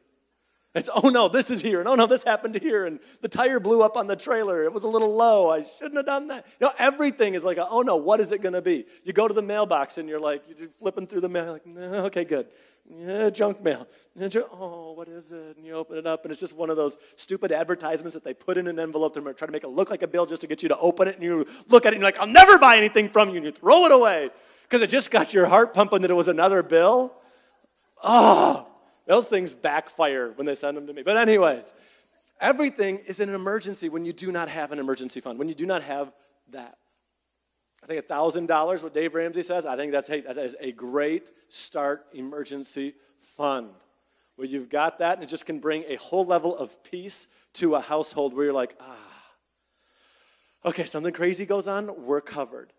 It's, 0.74 0.88
oh 0.94 1.10
no, 1.10 1.28
this 1.28 1.50
is 1.50 1.60
here, 1.60 1.80
and 1.80 1.88
oh 1.88 1.94
no, 1.94 2.06
this 2.06 2.24
happened 2.24 2.54
here, 2.54 2.86
and 2.86 2.98
the 3.20 3.28
tire 3.28 3.60
blew 3.60 3.82
up 3.82 3.94
on 3.94 4.06
the 4.06 4.16
trailer. 4.16 4.64
It 4.64 4.72
was 4.72 4.84
a 4.84 4.88
little 4.88 5.14
low. 5.14 5.50
I 5.50 5.64
shouldn't 5.78 5.96
have 5.96 6.06
done 6.06 6.28
that. 6.28 6.46
You 6.60 6.68
know, 6.68 6.72
everything 6.78 7.34
is 7.34 7.44
like, 7.44 7.58
a, 7.58 7.68
oh 7.68 7.82
no, 7.82 7.96
what 7.96 8.20
is 8.20 8.32
it 8.32 8.40
going 8.40 8.54
to 8.54 8.62
be? 8.62 8.86
You 9.04 9.12
go 9.12 9.28
to 9.28 9.34
the 9.34 9.42
mailbox 9.42 9.98
and 9.98 10.08
you're 10.08 10.20
like, 10.20 10.42
you're 10.48 10.68
flipping 10.68 11.06
through 11.06 11.20
the 11.20 11.28
mail, 11.28 11.52
like, 11.52 11.66
nah, 11.66 12.04
okay, 12.04 12.24
good. 12.24 12.46
Yeah, 12.88 13.30
junk 13.30 13.62
mail. 13.62 13.86
Oh, 14.50 14.92
what 14.92 15.08
is 15.08 15.30
it? 15.30 15.56
And 15.56 15.64
you 15.64 15.74
open 15.74 15.98
it 15.98 16.06
up, 16.06 16.24
and 16.24 16.32
it's 16.32 16.40
just 16.40 16.56
one 16.56 16.70
of 16.70 16.76
those 16.76 16.96
stupid 17.16 17.52
advertisements 17.52 18.14
that 18.14 18.24
they 18.24 18.34
put 18.34 18.56
in 18.58 18.66
an 18.66 18.78
envelope 18.78 19.14
to 19.14 19.20
try 19.34 19.46
to 19.46 19.52
make 19.52 19.64
it 19.64 19.68
look 19.68 19.90
like 19.90 20.02
a 20.02 20.08
bill 20.08 20.26
just 20.26 20.40
to 20.40 20.46
get 20.46 20.62
you 20.62 20.68
to 20.70 20.78
open 20.78 21.06
it. 21.06 21.14
And 21.16 21.22
you 21.22 21.46
look 21.68 21.86
at 21.86 21.92
it, 21.92 21.96
and 21.96 22.02
you're 22.02 22.10
like, 22.10 22.18
I'll 22.18 22.26
never 22.26 22.58
buy 22.58 22.76
anything 22.78 23.08
from 23.08 23.28
you, 23.28 23.36
and 23.36 23.44
you 23.44 23.52
throw 23.52 23.84
it 23.86 23.92
away 23.92 24.30
because 24.62 24.82
it 24.82 24.88
just 24.88 25.10
got 25.10 25.32
your 25.32 25.46
heart 25.46 25.74
pumping 25.74 26.02
that 26.02 26.10
it 26.10 26.14
was 26.14 26.28
another 26.28 26.62
bill. 26.62 27.14
Oh, 28.02 28.66
those 29.06 29.26
things 29.26 29.54
backfire 29.54 30.32
when 30.32 30.46
they 30.46 30.54
send 30.54 30.76
them 30.76 30.86
to 30.86 30.92
me. 30.92 31.02
But, 31.02 31.16
anyways, 31.16 31.74
everything 32.40 32.98
is 33.06 33.20
an 33.20 33.28
emergency 33.30 33.88
when 33.88 34.04
you 34.04 34.12
do 34.12 34.32
not 34.32 34.48
have 34.48 34.72
an 34.72 34.78
emergency 34.78 35.20
fund, 35.20 35.38
when 35.38 35.48
you 35.48 35.54
do 35.54 35.66
not 35.66 35.82
have 35.82 36.12
that. 36.50 36.78
I 37.82 37.86
think 37.86 38.06
$1,000, 38.06 38.82
what 38.82 38.94
Dave 38.94 39.14
Ramsey 39.14 39.42
says, 39.42 39.66
I 39.66 39.76
think 39.76 39.90
that's, 39.90 40.06
hey, 40.06 40.20
that 40.20 40.38
is 40.38 40.54
a 40.60 40.70
great 40.70 41.32
start 41.48 42.06
emergency 42.12 42.94
fund. 43.36 43.70
Where 44.36 44.46
you've 44.46 44.70
got 44.70 44.98
that 45.00 45.14
and 45.14 45.24
it 45.24 45.26
just 45.26 45.46
can 45.46 45.58
bring 45.58 45.84
a 45.88 45.96
whole 45.96 46.24
level 46.24 46.56
of 46.56 46.82
peace 46.84 47.26
to 47.54 47.74
a 47.74 47.80
household 47.80 48.34
where 48.34 48.46
you're 48.46 48.54
like, 48.54 48.76
ah, 48.80 48.96
okay, 50.64 50.84
something 50.84 51.12
crazy 51.12 51.44
goes 51.44 51.66
on, 51.66 52.06
we're 52.06 52.20
covered. 52.20 52.72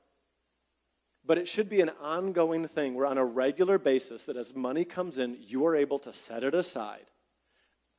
But 1.25 1.37
it 1.37 1.47
should 1.47 1.69
be 1.69 1.81
an 1.81 1.91
ongoing 2.01 2.67
thing 2.67 2.95
where, 2.95 3.05
on 3.05 3.17
a 3.17 3.25
regular 3.25 3.77
basis, 3.77 4.23
that 4.25 4.35
as 4.35 4.53
money 4.53 4.83
comes 4.83 5.19
in, 5.19 5.37
you 5.39 5.65
are 5.65 5.75
able 5.75 5.99
to 5.99 6.11
set 6.11 6.43
it 6.43 6.53
aside 6.53 7.05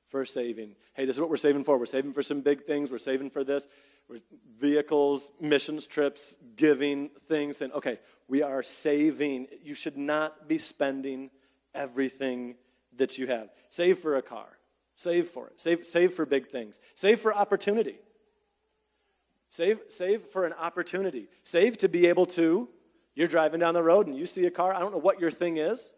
for 0.08 0.26
saving. 0.26 0.76
Hey, 0.92 1.06
this 1.06 1.16
is 1.16 1.20
what 1.20 1.30
we're 1.30 1.36
saving 1.38 1.64
for. 1.64 1.78
We're 1.78 1.86
saving 1.86 2.12
for 2.12 2.22
some 2.22 2.42
big 2.42 2.64
things. 2.64 2.90
We're 2.90 2.98
saving 2.98 3.30
for 3.30 3.42
this. 3.42 3.66
We're 4.08 4.20
vehicles, 4.60 5.30
missions 5.40 5.86
trips, 5.86 6.36
giving 6.56 7.10
things. 7.26 7.62
And 7.62 7.72
okay, 7.72 7.98
we 8.28 8.42
are 8.42 8.62
saving. 8.62 9.48
You 9.62 9.74
should 9.74 9.96
not 9.96 10.46
be 10.46 10.58
spending 10.58 11.30
everything 11.74 12.56
that 12.96 13.16
you 13.18 13.26
have. 13.26 13.48
Save 13.70 13.98
for 13.98 14.16
a 14.16 14.22
car. 14.22 14.58
Save 14.96 15.28
for 15.28 15.48
it. 15.48 15.60
Save, 15.60 15.86
save 15.86 16.12
for 16.12 16.26
big 16.26 16.48
things. 16.48 16.78
Save 16.94 17.20
for 17.20 17.34
opportunity. 17.34 17.98
Save, 19.50 19.80
save 19.88 20.22
for 20.26 20.46
an 20.46 20.52
opportunity. 20.52 21.28
Save 21.42 21.78
to 21.78 21.88
be 21.88 22.06
able 22.06 22.26
to 22.26 22.68
you're 23.14 23.28
driving 23.28 23.60
down 23.60 23.74
the 23.74 23.82
road 23.82 24.06
and 24.06 24.16
you 24.16 24.26
see 24.26 24.46
a 24.46 24.50
car. 24.50 24.74
I 24.74 24.80
don't 24.80 24.92
know 24.92 24.98
what 24.98 25.20
your 25.20 25.30
thing 25.30 25.56
is, 25.56 25.94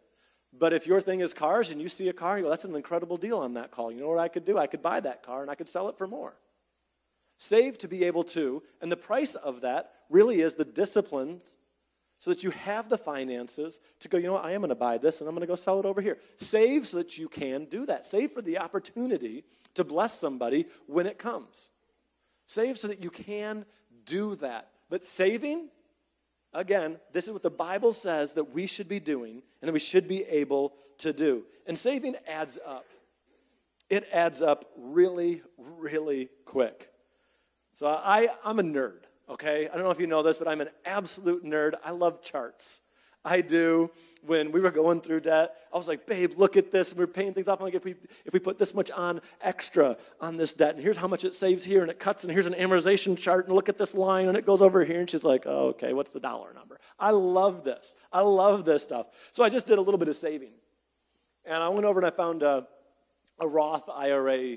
but 0.53 0.73
if 0.73 0.87
your 0.87 1.01
thing 1.01 1.21
is 1.21 1.33
cars 1.35 1.71
and 1.71 1.81
you 1.81 1.89
see 1.89 2.09
a 2.09 2.13
car, 2.13 2.39
you 2.39 2.45
go, 2.45 2.51
that's 2.51 2.65
an 2.65 2.75
incredible 2.75 3.17
deal 3.17 3.39
on 3.39 3.55
that 3.55 3.71
call. 3.71 3.91
You 3.91 4.01
know 4.01 4.09
what 4.09 4.19
I 4.19 4.29
could 4.29 4.45
do? 4.45 4.59
I 4.59 4.67
could 4.67 4.83
buy 4.83 5.01
that 5.01 5.23
car 5.23 5.43
and 5.43 5.51
I 5.51 5.55
could 5.55 5.69
sell 5.69 5.89
it 5.89 5.97
for 5.97 6.07
more. 6.07 6.37
Save 7.39 7.79
to 7.79 7.89
be 7.89 8.05
able 8.05 8.25
to, 8.25 8.63
and 8.81 8.91
the 8.91 8.97
price 8.97 9.35
of 9.35 9.61
that 9.61 9.93
really 10.09 10.41
is 10.41 10.55
the 10.55 10.65
disciplines 10.65 11.59
so 12.19 12.31
that 12.31 12.43
you 12.43 12.51
have 12.51 12.89
the 12.89 12.97
finances 12.97 13.79
to 14.01 14.09
go, 14.09 14.17
you 14.17 14.27
know 14.27 14.35
what, 14.35 14.45
I 14.45 14.53
am 14.53 14.61
going 14.61 14.71
to 14.71 14.75
buy 14.75 14.97
this 14.97 15.21
and 15.21 15.29
I'm 15.29 15.35
going 15.35 15.43
to 15.43 15.47
go 15.47 15.55
sell 15.55 15.79
it 15.79 15.85
over 15.85 16.01
here. 16.01 16.19
Save 16.39 16.87
so 16.87 16.97
that 16.97 17.19
you 17.19 17.29
can 17.29 17.67
do 17.67 17.85
that. 17.87 18.07
Save 18.07 18.33
for 18.33 18.41
the 18.41 18.59
opportunity 18.59 19.45
to 19.75 19.85
bless 19.85 20.19
somebody 20.19 20.67
when 20.87 21.07
it 21.07 21.19
comes. 21.19 21.71
Save 22.47 22.79
so 22.79 22.89
that 22.89 23.03
you 23.03 23.11
can 23.11 23.67
do 24.07 24.35
that. 24.37 24.71
But 24.89 25.05
saving 25.05 25.69
Again, 26.57 26.97
this 27.13 27.27
is 27.27 27.33
what 27.33 27.43
the 27.43 27.51
Bible 27.51 27.93
says 27.93 28.33
that 28.33 28.55
we 28.55 28.67
should 28.67 28.89
be 28.89 28.99
doing 28.99 29.43
and 29.61 29.69
that 29.69 29.75
we 29.75 29.79
should 29.79 30.09
be 30.09 30.25
able 30.25 30.73
to 30.99 31.13
do. 31.13 31.45
And 31.67 31.77
saving 31.77 32.17
adds 32.27 32.59
up. 32.65 32.87
It 33.91 34.09
adds 34.11 34.41
up 34.41 34.65
really, 34.75 35.43
really 35.59 36.31
quick. 36.47 36.91
So 37.75 37.87
I, 37.87 38.31
I'm 38.43 38.59
a 38.59 38.63
nerd, 38.63 39.01
okay? 39.29 39.69
I 39.69 39.75
don't 39.75 39.85
know 39.85 39.91
if 39.91 40.01
you 40.01 40.07
know 40.07 40.23
this, 40.23 40.39
but 40.39 40.49
I'm 40.49 40.63
an 40.63 40.71
absolute 40.87 41.45
nerd. 41.45 41.75
I 41.85 41.91
love 41.91 42.23
charts. 42.23 42.81
I 43.27 43.41
do. 43.41 43.91
When 44.23 44.51
we 44.51 44.61
were 44.61 44.73
going 44.73 45.01
through 45.03 45.21
debt, 45.21 45.55
I 45.73 45.77
was 45.77 45.87
like, 45.87 46.05
babe, 46.05 46.33
look 46.37 46.57
at 46.57 46.73
this. 46.73 46.95
We 46.95 47.05
are 47.05 47.07
paying 47.07 47.33
things 47.33 47.47
off. 47.47 47.61
I'm 47.61 47.67
like, 47.67 47.75
if 47.75 47.85
we, 47.85 47.95
if 48.25 48.33
we 48.33 48.41
put 48.41 48.59
this 48.59 48.75
much 48.75 48.91
on 48.91 49.21
extra 49.41 49.97
on 50.21 50.37
this 50.37 50.53
debt, 50.53 50.75
and 50.75 50.83
here's 50.83 50.97
how 50.97 51.07
much 51.07 51.25
it 51.25 51.33
saves 51.33 51.65
here, 51.65 51.83
and 51.83 51.91
it 51.91 52.01
cuts, 52.01 52.25
and 52.25 52.33
here's 52.33 52.47
an 52.47 52.55
amortization 52.55 53.17
chart, 53.17 53.47
and 53.47 53.55
look 53.55 53.69
at 53.69 53.79
this 53.79 53.95
line, 53.95 54.27
and 54.27 54.37
it 54.37 54.45
goes 54.45 54.61
over 54.61 54.85
here. 54.85 54.99
And 54.99 55.09
she's 55.09 55.23
like, 55.23 55.45
oh, 55.47 55.69
okay, 55.69 55.93
what's 55.93 56.11
the 56.11 56.19
dollar 56.19 56.53
number? 56.55 56.81
I 56.99 57.11
love 57.11 57.63
this. 57.63 57.95
I 58.13 58.21
love 58.23 58.65
this 58.65 58.83
stuff. 58.83 59.07
So 59.31 59.45
I 59.45 59.49
just 59.49 59.67
did 59.67 59.79
a 59.79 59.83
little 59.83 59.99
bit 59.99 60.09
of 60.09 60.17
saving. 60.17 60.55
And 61.45 61.63
I 61.63 61.69
went 61.69 61.85
over 61.85 62.01
and 62.01 62.07
I 62.07 62.11
found 62.11 62.43
a, 62.43 62.67
a 63.39 63.47
Roth 63.47 63.89
IRA 63.89 64.57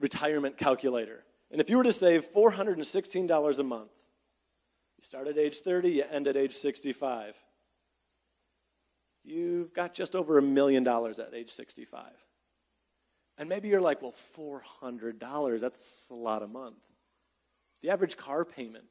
retirement 0.00 0.56
calculator. 0.56 1.22
And 1.52 1.60
if 1.60 1.70
you 1.70 1.76
were 1.76 1.84
to 1.84 1.92
save 1.92 2.28
$416 2.32 3.58
a 3.58 3.62
month, 3.62 3.90
you 4.98 5.04
start 5.04 5.28
at 5.28 5.38
age 5.38 5.60
30, 5.60 5.90
you 5.90 6.04
end 6.10 6.26
at 6.26 6.36
age 6.36 6.54
65 6.54 7.36
you've 9.24 9.72
got 9.72 9.94
just 9.94 10.16
over 10.16 10.38
a 10.38 10.42
million 10.42 10.84
dollars 10.84 11.18
at 11.18 11.34
age 11.34 11.50
65. 11.50 12.04
And 13.38 13.48
maybe 13.48 13.68
you're 13.68 13.80
like, 13.80 14.02
well, 14.02 14.14
$400, 14.36 15.60
that's 15.60 16.06
a 16.10 16.14
lot 16.14 16.42
a 16.42 16.46
month. 16.46 16.76
The 17.82 17.90
average 17.90 18.16
car 18.16 18.44
payment 18.44 18.84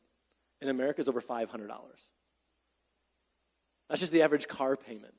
in 0.62 0.70
America 0.70 1.02
is 1.02 1.08
over 1.08 1.22
$500. 1.22 1.48
That's 3.90 4.02
just 4.02 4.12
the 4.12 4.22
average 4.22 4.48
car 4.48 4.76
payment. 4.76 5.14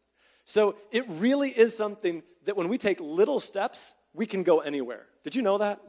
So 0.45 0.77
it 0.91 1.05
really 1.09 1.51
is 1.51 1.77
something 1.77 2.23
that 2.45 2.57
when 2.57 2.69
we 2.69 2.79
take 2.79 3.01
little 3.01 3.39
steps, 3.39 3.95
we 4.13 4.27
can 4.27 4.43
go 4.43 4.61
anywhere. 4.61 5.07
Did 5.23 5.37
you 5.37 5.43
know 5.43 5.59
that? 5.59 5.81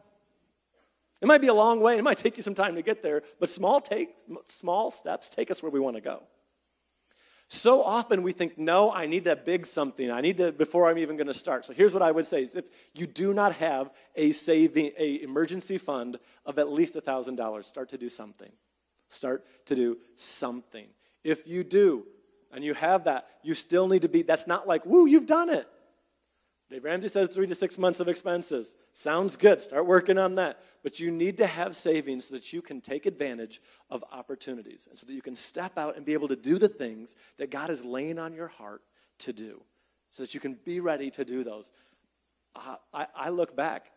It 1.22 1.28
might 1.28 1.42
be 1.42 1.48
a 1.48 1.54
long 1.54 1.82
way, 1.82 1.98
it 1.98 2.04
might 2.04 2.18
take 2.18 2.38
you 2.38 2.44
some 2.44 2.56
time 2.56 2.76
to 2.76 2.82
get 2.82 3.04
there, 3.04 3.22
but 3.40 3.50
small, 3.50 3.80
take, 3.80 4.10
small 4.46 4.90
steps 4.90 5.30
take 5.30 5.52
us 5.52 5.62
where 5.62 5.72
we 5.72 5.80
want 5.80 5.96
to 5.96 6.02
go. 6.02 6.24
So 7.54 7.84
often 7.84 8.24
we 8.24 8.32
think, 8.32 8.58
no, 8.58 8.94
I 8.94 9.08
need 9.08 9.26
that 9.26 9.44
big 9.44 9.66
something. 9.66 10.10
I 10.10 10.22
need 10.22 10.38
to 10.38 10.54
before 10.54 10.90
I'm 10.90 10.98
even 10.98 11.18
going 11.18 11.28
to 11.28 11.34
start. 11.34 11.66
So 11.66 11.74
here's 11.74 11.94
what 11.94 12.02
I 12.02 12.10
would 12.10 12.26
say: 12.26 12.44
is 12.44 12.56
if 12.56 12.70
you 12.94 13.06
do 13.06 13.34
not 13.34 13.56
have 13.56 13.92
a 14.16 14.32
saving, 14.32 14.94
a 14.98 15.22
emergency 15.22 15.78
fund 15.78 16.18
of 16.46 16.60
at 16.60 16.72
least 16.72 16.94
thousand 16.94 17.36
dollars, 17.36 17.68
start 17.68 17.90
to 17.90 17.98
do 17.98 18.08
something. 18.08 18.50
Start 19.10 19.46
to 19.66 19.76
do 19.76 19.98
something. 20.16 20.88
If 21.26 21.46
you 21.46 21.66
do, 21.66 22.06
and 22.54 22.64
you 22.64 22.74
have 22.74 23.04
that, 23.04 23.28
you 23.44 23.54
still 23.54 23.90
need 23.90 24.04
to 24.04 24.10
be. 24.10 24.22
That's 24.22 24.48
not 24.48 24.66
like, 24.66 24.86
woo, 24.86 25.06
you've 25.06 25.26
done 25.26 25.50
it. 25.50 25.68
Dave 26.72 26.86
Ramsey 26.86 27.10
says 27.10 27.28
three 27.28 27.48
to 27.48 27.54
six 27.54 27.78
months 27.78 28.00
of 28.00 28.08
expenses. 28.08 28.76
Sounds 28.94 29.36
good. 29.36 29.62
Start 29.62 29.86
working 29.86 30.18
on 30.18 30.36
that. 30.36 30.62
But 30.84 31.02
you 31.02 31.12
need 31.12 31.36
to 31.38 31.46
have 31.46 31.76
savings 31.76 32.30
so 32.30 32.36
that 32.36 32.54
you 32.54 32.62
can 32.62 32.80
take 32.80 33.06
advantage 33.06 33.62
of 33.90 34.06
opportunities 34.10 34.88
and 34.90 34.98
so 34.98 35.06
that 35.06 35.14
you 35.14 35.22
can 35.22 35.36
step 35.36 35.78
out 35.78 35.98
and 35.98 36.06
be 36.06 36.14
able 36.14 36.30
to 36.30 36.36
do 36.38 36.58
the 36.58 36.70
things 36.70 37.18
that 37.38 37.52
God 37.52 37.70
is 37.70 37.84
laying 37.84 38.18
on 38.18 38.34
your 38.34 38.48
heart 38.48 38.82
to 39.20 39.34
do 39.34 39.62
so 40.12 40.24
that 40.24 40.34
you 40.34 40.40
can 40.40 40.58
be 40.64 40.80
ready 40.80 41.12
to 41.12 41.26
do 41.26 41.44
those. 41.44 41.74
Uh, 42.56 42.78
I, 42.94 43.08
I 43.14 43.30
look 43.30 43.54
back 43.54 43.92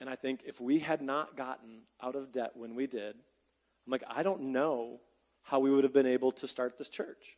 and 0.00 0.08
I 0.08 0.16
think 0.16 0.40
if 0.46 0.58
we 0.58 0.78
had 0.78 1.02
not 1.02 1.36
gotten 1.36 1.82
out 2.02 2.16
of 2.16 2.32
debt 2.32 2.52
when 2.54 2.74
we 2.74 2.86
did, 2.86 3.14
I'm 3.14 3.90
like, 3.90 4.04
I 4.08 4.22
don't 4.22 4.52
know 4.52 5.00
how 5.42 5.58
we 5.58 5.70
would 5.70 5.84
have 5.84 5.92
been 5.92 6.06
able 6.06 6.32
to 6.32 6.48
start 6.48 6.78
this 6.78 6.88
church. 6.88 7.36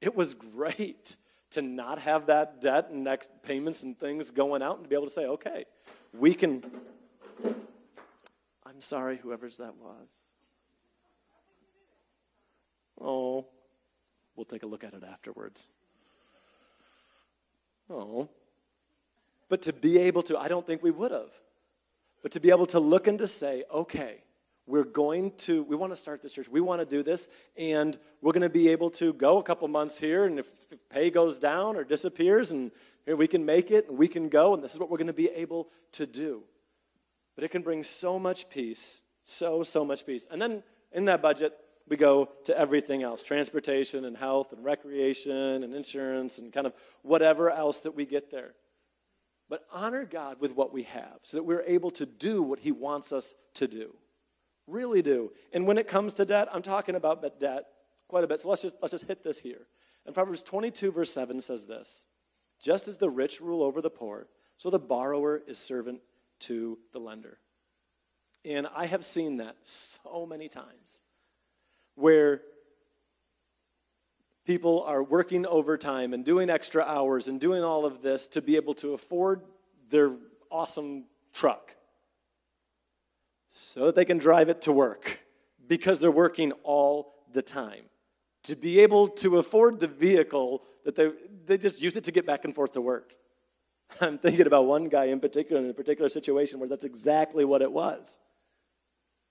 It 0.00 0.14
was 0.14 0.34
great 0.34 1.16
to 1.52 1.62
not 1.62 1.98
have 2.00 2.26
that 2.26 2.60
debt 2.60 2.88
and 2.90 3.04
next 3.04 3.30
payments 3.42 3.82
and 3.82 3.98
things 3.98 4.30
going 4.30 4.62
out 4.62 4.76
and 4.76 4.84
to 4.84 4.88
be 4.88 4.94
able 4.94 5.06
to 5.06 5.12
say, 5.12 5.26
okay, 5.26 5.64
we 6.12 6.34
can. 6.34 6.64
I'm 8.66 8.80
sorry, 8.80 9.18
whoever's 9.18 9.58
that 9.58 9.74
was. 9.76 10.08
Oh, 13.00 13.46
we'll 14.36 14.44
take 14.44 14.62
a 14.62 14.66
look 14.66 14.84
at 14.84 14.94
it 14.94 15.02
afterwards. 15.02 15.70
Oh. 17.90 18.28
But 19.48 19.62
to 19.62 19.72
be 19.72 19.98
able 19.98 20.22
to, 20.24 20.38
I 20.38 20.48
don't 20.48 20.66
think 20.66 20.82
we 20.82 20.90
would 20.90 21.10
have. 21.10 21.30
but 22.22 22.32
to 22.32 22.40
be 22.40 22.50
able 22.50 22.66
to 22.66 22.80
look 22.80 23.06
and 23.08 23.18
to 23.18 23.26
say, 23.26 23.64
okay, 23.72 24.22
we're 24.66 24.84
going 24.84 25.32
to, 25.38 25.62
we 25.64 25.76
want 25.76 25.92
to 25.92 25.96
start 25.96 26.22
this 26.22 26.32
church. 26.32 26.48
We 26.48 26.60
want 26.60 26.80
to 26.80 26.86
do 26.86 27.02
this, 27.02 27.28
and 27.56 27.98
we're 28.20 28.32
going 28.32 28.42
to 28.42 28.48
be 28.48 28.68
able 28.68 28.90
to 28.90 29.12
go 29.12 29.38
a 29.38 29.42
couple 29.42 29.66
months 29.68 29.98
here, 29.98 30.24
and 30.24 30.38
if 30.38 30.46
pay 30.88 31.10
goes 31.10 31.38
down 31.38 31.76
or 31.76 31.84
disappears, 31.84 32.52
and 32.52 32.70
here 33.04 33.16
we 33.16 33.26
can 33.26 33.44
make 33.44 33.70
it, 33.70 33.88
and 33.88 33.98
we 33.98 34.08
can 34.08 34.28
go, 34.28 34.54
and 34.54 34.62
this 34.62 34.72
is 34.72 34.78
what 34.78 34.90
we're 34.90 34.98
going 34.98 35.06
to 35.08 35.12
be 35.12 35.30
able 35.30 35.68
to 35.92 36.06
do. 36.06 36.44
But 37.34 37.44
it 37.44 37.50
can 37.50 37.62
bring 37.62 37.82
so 37.82 38.18
much 38.18 38.48
peace, 38.48 39.02
so, 39.24 39.62
so 39.62 39.84
much 39.84 40.06
peace. 40.06 40.26
And 40.30 40.40
then 40.40 40.62
in 40.92 41.06
that 41.06 41.22
budget, 41.22 41.54
we 41.88 41.96
go 41.96 42.28
to 42.44 42.56
everything 42.56 43.02
else 43.02 43.24
transportation 43.24 44.04
and 44.04 44.16
health 44.16 44.52
and 44.52 44.64
recreation 44.64 45.64
and 45.64 45.74
insurance 45.74 46.38
and 46.38 46.52
kind 46.52 46.66
of 46.66 46.74
whatever 47.02 47.50
else 47.50 47.80
that 47.80 47.94
we 47.94 48.06
get 48.06 48.30
there. 48.30 48.54
But 49.48 49.64
honor 49.72 50.04
God 50.04 50.40
with 50.40 50.54
what 50.54 50.72
we 50.72 50.84
have 50.84 51.18
so 51.22 51.36
that 51.36 51.42
we're 51.42 51.64
able 51.66 51.90
to 51.92 52.06
do 52.06 52.42
what 52.42 52.60
He 52.60 52.72
wants 52.72 53.12
us 53.12 53.34
to 53.54 53.66
do. 53.66 53.94
Really 54.66 55.02
do. 55.02 55.32
And 55.52 55.66
when 55.66 55.78
it 55.78 55.88
comes 55.88 56.14
to 56.14 56.24
debt, 56.24 56.48
I'm 56.52 56.62
talking 56.62 56.94
about 56.94 57.40
debt 57.40 57.64
quite 58.08 58.24
a 58.24 58.26
bit. 58.26 58.40
So 58.40 58.48
let's 58.48 58.62
just, 58.62 58.76
let's 58.80 58.92
just 58.92 59.06
hit 59.06 59.24
this 59.24 59.38
here. 59.38 59.66
And 60.06 60.14
Proverbs 60.14 60.42
22, 60.42 60.92
verse 60.92 61.12
7 61.12 61.40
says 61.40 61.66
this 61.66 62.06
Just 62.60 62.88
as 62.88 62.96
the 62.96 63.10
rich 63.10 63.40
rule 63.40 63.62
over 63.62 63.80
the 63.80 63.90
poor, 63.90 64.28
so 64.56 64.70
the 64.70 64.78
borrower 64.78 65.42
is 65.46 65.58
servant 65.58 66.00
to 66.40 66.78
the 66.92 66.98
lender. 66.98 67.38
And 68.44 68.66
I 68.74 68.86
have 68.86 69.04
seen 69.04 69.36
that 69.38 69.56
so 69.62 70.26
many 70.26 70.48
times 70.48 71.00
where 71.94 72.42
people 74.44 74.82
are 74.82 75.02
working 75.02 75.46
overtime 75.46 76.12
and 76.12 76.24
doing 76.24 76.50
extra 76.50 76.82
hours 76.82 77.28
and 77.28 77.40
doing 77.40 77.62
all 77.62 77.84
of 77.84 78.02
this 78.02 78.26
to 78.28 78.42
be 78.42 78.56
able 78.56 78.74
to 78.74 78.94
afford 78.94 79.42
their 79.90 80.16
awesome 80.50 81.04
truck 81.32 81.74
so 83.54 83.84
that 83.84 83.94
they 83.94 84.06
can 84.06 84.16
drive 84.16 84.48
it 84.48 84.62
to 84.62 84.72
work 84.72 85.20
because 85.68 85.98
they're 85.98 86.10
working 86.10 86.52
all 86.64 87.12
the 87.34 87.42
time. 87.42 87.84
To 88.44 88.56
be 88.56 88.80
able 88.80 89.08
to 89.08 89.36
afford 89.36 89.78
the 89.78 89.86
vehicle 89.86 90.62
that 90.86 90.96
they, 90.96 91.10
they 91.44 91.58
just 91.58 91.82
use 91.82 91.94
it 91.98 92.04
to 92.04 92.12
get 92.12 92.24
back 92.24 92.46
and 92.46 92.54
forth 92.54 92.72
to 92.72 92.80
work. 92.80 93.14
I'm 94.00 94.16
thinking 94.16 94.46
about 94.46 94.64
one 94.64 94.88
guy 94.88 95.04
in 95.04 95.20
particular 95.20 95.60
in 95.60 95.68
a 95.68 95.74
particular 95.74 96.08
situation 96.08 96.60
where 96.60 96.68
that's 96.68 96.84
exactly 96.84 97.44
what 97.44 97.60
it 97.60 97.70
was. 97.70 98.16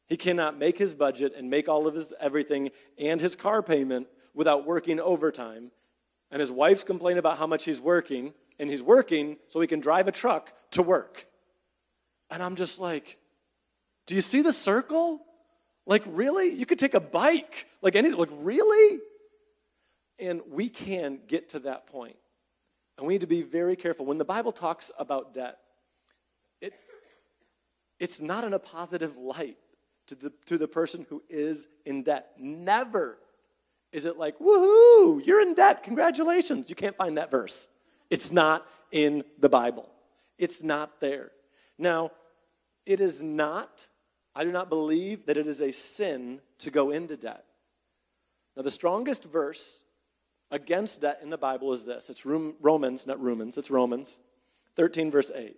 He 0.08 0.18
cannot 0.18 0.56
make 0.56 0.78
his 0.78 0.94
budget 0.94 1.34
and 1.36 1.50
make 1.50 1.68
all 1.68 1.88
of 1.88 1.96
his 1.96 2.14
everything 2.20 2.70
and 3.00 3.20
his 3.20 3.36
car 3.36 3.64
payment 3.64 4.06
without 4.36 4.68
working 4.68 5.00
overtime. 5.00 5.72
And 6.30 6.40
his 6.40 6.52
wife's 6.52 6.84
complaining 6.84 7.18
about 7.18 7.40
how 7.40 7.48
much 7.48 7.66
he's 7.66 7.82
working, 7.82 8.34
and 8.60 8.70
he's 8.70 8.84
working 8.84 9.38
so 9.48 9.60
he 9.60 9.68
can 9.68 9.80
drive 9.80 10.08
a 10.08 10.12
truck 10.12 10.54
to 10.72 10.84
work. 10.84 11.26
And 12.30 12.44
I'm 12.44 12.56
just 12.56 12.80
like, 12.80 13.18
do 14.12 14.16
you 14.16 14.22
see 14.22 14.42
the 14.42 14.52
circle? 14.52 15.22
Like, 15.86 16.04
really? 16.06 16.50
You 16.50 16.66
could 16.66 16.78
take 16.78 16.96
a 16.96 17.00
bike. 17.00 17.66
Like, 17.82 17.96
anything. 17.96 18.20
Like, 18.20 18.28
really? 18.34 19.00
And 20.20 20.42
we 20.50 20.68
can 20.68 21.22
get 21.28 21.48
to 21.52 21.60
that 21.60 21.88
point. 21.88 22.18
And 22.98 23.08
we 23.08 23.14
need 23.14 23.22
to 23.22 23.28
be 23.28 23.42
very 23.42 23.78
careful. 23.78 24.06
When 24.06 24.18
the 24.18 24.26
Bible 24.26 24.52
talks 24.52 24.92
about 25.00 25.34
debt, 25.34 25.60
it, 26.60 26.74
it's 28.02 28.20
not 28.20 28.44
in 28.44 28.52
a 28.52 28.60
positive 28.60 29.18
light 29.18 29.56
to 30.08 30.16
the, 30.16 30.34
to 30.48 30.58
the 30.58 30.68
person 30.68 31.06
who 31.08 31.24
is 31.30 31.70
in 31.86 32.04
debt. 32.04 32.34
Never 32.38 33.18
is 33.94 34.04
it 34.04 34.18
like, 34.18 34.38
woohoo, 34.40 35.26
you're 35.26 35.42
in 35.42 35.54
debt, 35.54 35.84
congratulations. 35.84 36.70
You 36.70 36.76
can't 36.76 36.98
find 36.98 37.18
that 37.18 37.32
verse. 37.32 37.70
It's 38.10 38.30
not 38.30 38.68
in 38.92 39.24
the 39.40 39.48
Bible, 39.48 39.90
it's 40.38 40.62
not 40.62 41.00
there. 41.00 41.32
Now, 41.78 42.12
it 42.86 43.00
is 43.00 43.22
not 43.22 43.88
I 44.36 44.44
do 44.44 44.52
not 44.52 44.70
believe 44.70 45.26
that 45.26 45.38
it 45.38 45.48
is 45.48 45.62
a 45.62 45.72
sin 45.72 46.42
to 46.60 46.72
go 46.72 46.92
into 46.92 47.18
debt. 47.18 47.46
Now, 48.56 48.64
the 48.64 48.72
strongest 48.72 49.26
verse 49.26 49.84
against 50.50 51.02
debt 51.02 51.20
in 51.22 51.30
the 51.30 51.38
Bible 51.38 51.74
is 51.74 51.86
this 51.86 52.10
it's 52.10 52.26
Romans, 52.26 53.08
not 53.08 53.22
Romans, 53.22 53.58
it's 53.58 53.72
Romans 53.72 54.18
13, 54.76 55.12
verse 55.12 55.32
8. 55.34 55.56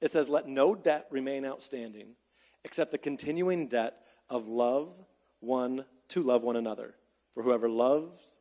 It 0.00 0.10
says, 0.10 0.28
Let 0.28 0.48
no 0.48 0.74
debt 0.74 1.06
remain 1.10 1.44
outstanding 1.44 2.16
except 2.64 2.90
the 2.90 2.98
continuing 2.98 3.68
debt 3.68 3.96
of 4.28 4.48
love 4.48 4.92
one 5.40 5.84
to 6.08 6.22
love 6.22 6.42
one 6.42 6.56
another. 6.56 6.94
For 7.34 7.42
whoever 7.42 7.68
loves 7.68 8.36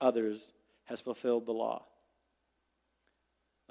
others 0.00 0.52
has 0.84 1.00
fulfilled 1.00 1.46
the 1.46 1.52
law. 1.52 1.84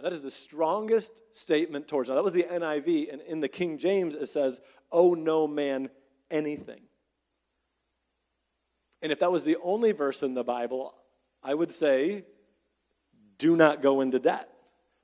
That 0.01 0.13
is 0.13 0.21
the 0.21 0.31
strongest 0.31 1.21
statement 1.35 1.87
towards. 1.87 2.09
Now, 2.09 2.15
that 2.15 2.23
was 2.23 2.33
the 2.33 2.43
NIV, 2.43 3.11
and 3.11 3.21
in 3.21 3.39
the 3.39 3.47
King 3.47 3.77
James, 3.77 4.15
it 4.15 4.27
says, 4.27 4.59
owe 4.91 5.13
no 5.13 5.47
man 5.47 5.89
anything. 6.29 6.81
And 9.01 9.11
if 9.11 9.19
that 9.19 9.31
was 9.31 9.43
the 9.43 9.57
only 9.63 9.91
verse 9.91 10.23
in 10.23 10.33
the 10.33 10.43
Bible, 10.43 10.93
I 11.43 11.53
would 11.53 11.71
say, 11.71 12.25
do 13.37 13.55
not 13.55 13.81
go 13.81 14.01
into 14.01 14.19
debt. 14.19 14.49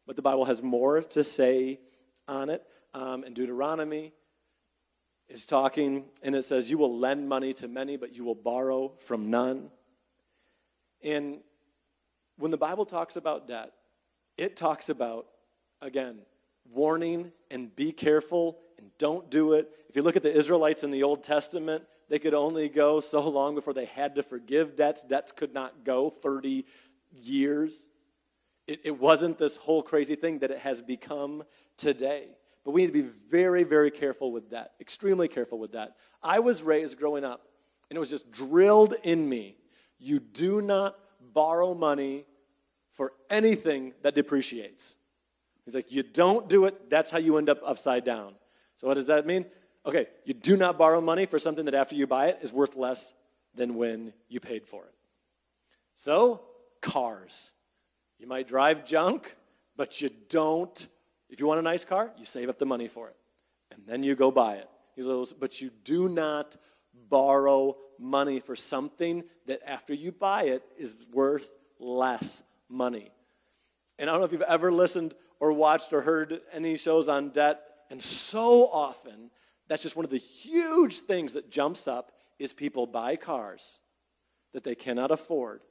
But 0.06 0.16
the 0.16 0.22
Bible 0.22 0.46
has 0.46 0.62
more 0.62 1.02
to 1.02 1.24
say 1.24 1.80
on 2.28 2.50
it. 2.50 2.64
Um, 2.94 3.24
and 3.24 3.36
Deuteronomy 3.36 4.14
is 5.28 5.46
talking, 5.46 6.06
and 6.22 6.36
it 6.36 6.44
says, 6.44 6.70
You 6.70 6.78
will 6.78 6.98
lend 6.98 7.28
money 7.28 7.52
to 7.54 7.68
many, 7.68 7.98
but 7.98 8.16
you 8.16 8.24
will 8.24 8.36
borrow 8.36 8.94
from 9.00 9.30
none. 9.30 9.70
And 11.04 11.40
when 12.38 12.52
the 12.52 12.58
Bible 12.58 12.86
talks 12.86 13.16
about 13.16 13.48
debt, 13.48 13.74
it 14.38 14.56
talks 14.56 14.90
about, 14.90 15.28
again, 15.82 16.20
warning 16.72 17.32
and 17.50 17.76
be 17.76 17.92
careful 17.92 18.58
and 18.78 18.90
don't 18.98 19.30
do 19.30 19.54
it. 19.54 19.70
If 19.90 19.96
you 19.96 20.02
look 20.02 20.16
at 20.16 20.24
the 20.24 20.36
Israelites 20.36 20.84
in 20.84 20.92
the 20.92 21.04
Old 21.04 21.24
Testament, 21.24 21.84
they 22.10 22.20
could 22.20 22.34
only 22.34 22.70
go 22.70 23.00
so 23.00 23.28
long 23.28 23.56
before 23.56 23.74
they 23.74 23.86
had 23.86 24.16
to 24.16 24.24
forgive 24.24 24.76
debts. 24.76 25.04
Debts 25.04 25.32
could 25.32 25.54
not 25.54 25.84
go 25.84 26.10
30 26.10 26.66
years. 27.12 27.90
It, 28.68 28.82
it 28.84 29.00
wasn't 29.00 29.38
this 29.38 29.56
whole 29.58 29.82
crazy 29.82 30.16
thing 30.16 30.40
that 30.40 30.52
it 30.52 30.60
has 30.60 30.82
become 30.82 31.44
today. 31.78 32.28
But 32.64 32.72
we 32.72 32.82
need 32.82 32.88
to 32.88 33.04
be 33.04 33.10
very, 33.30 33.64
very 33.64 33.92
careful 33.92 34.32
with 34.32 34.50
debt, 34.50 34.72
extremely 34.80 35.28
careful 35.28 35.58
with 35.58 35.72
that. 35.72 35.96
I 36.22 36.40
was 36.40 36.64
raised 36.64 36.98
growing 36.98 37.24
up, 37.24 37.48
and 37.90 37.96
it 37.96 38.00
was 38.00 38.10
just 38.10 38.32
drilled 38.32 38.94
in 39.04 39.28
me 39.28 39.56
you 40.00 40.20
do 40.20 40.62
not 40.62 40.98
borrow 41.34 41.74
money 41.74 42.26
for 42.98 43.14
anything 43.30 43.94
that 44.02 44.16
depreciates. 44.16 44.96
He's 45.64 45.76
like, 45.76 45.92
you 45.92 46.02
don't 46.02 46.50
do 46.50 46.66
it, 46.66 46.90
that's 46.90 47.12
how 47.12 47.20
you 47.20 47.38
end 47.38 47.48
up 47.48 47.60
upside 47.64 48.04
down. 48.04 48.34
So, 48.78 48.88
what 48.88 48.96
does 48.96 49.06
that 49.06 49.28
mean? 49.28 49.46
Okay, 49.86 50.08
you 50.26 50.34
do 50.34 50.58
not 50.58 50.80
borrow 50.80 51.00
money 51.00 51.28
for 51.28 51.38
something 51.38 51.66
that 51.66 51.76
after 51.76 51.96
you 51.96 52.08
buy 52.08 52.30
it 52.30 52.40
is 52.42 52.52
worth 52.52 52.76
less 52.76 53.14
than 53.54 53.76
when 53.76 54.14
you 54.30 54.40
paid 54.40 54.66
for 54.66 54.84
it. 54.84 54.94
So, 55.96 56.42
cars. 56.82 57.52
You 58.18 58.26
might 58.26 58.48
drive 58.48 58.84
junk, 58.84 59.36
but 59.76 60.02
you 60.02 60.10
don't. 60.28 60.88
If 61.30 61.40
you 61.40 61.46
want 61.46 61.60
a 61.60 61.64
nice 61.64 61.86
car, 61.86 62.12
you 62.18 62.26
save 62.26 62.50
up 62.50 62.58
the 62.58 62.66
money 62.66 62.88
for 62.88 63.10
it. 63.10 63.16
And 63.72 63.84
then 63.86 64.02
you 64.02 64.16
go 64.16 64.32
buy 64.32 64.56
it. 64.56 64.70
He 64.96 65.04
goes, 65.04 65.34
but 65.34 65.62
you 65.62 65.70
do 65.84 66.10
not 66.10 66.56
borrow 67.10 67.78
money 68.00 68.40
for 68.40 68.56
something 68.56 69.24
that 69.46 69.60
after 69.68 69.94
you 69.94 70.12
buy 70.12 70.44
it 70.44 70.64
is 70.80 71.06
worth 71.14 71.52
less 71.80 72.42
money. 72.70 73.12
And 74.00 74.10
I 74.10 74.14
don't 74.14 74.22
know 74.22 74.26
if 74.26 74.32
you've 74.32 74.42
ever 74.42 74.72
listened 74.72 75.14
or 75.40 75.52
watched 75.52 75.94
or 75.94 76.02
heard 76.02 76.42
any 76.52 76.78
shows 76.78 77.08
on 77.08 77.30
debt, 77.30 77.62
and 77.90 78.02
so 78.02 78.68
often 78.68 79.32
that's 79.68 79.84
just 79.84 79.96
one 79.96 80.06
of 80.06 80.12
the 80.12 80.18
huge 80.18 81.00
things 81.00 81.34
that 81.34 81.50
jumps 81.50 81.88
up 81.88 82.12
is 82.40 82.54
people 82.54 82.88
buy 82.88 83.16
cars 83.16 83.80
that 84.54 84.64
they 84.64 84.76
cannot 84.76 85.12
afford. 85.12 85.62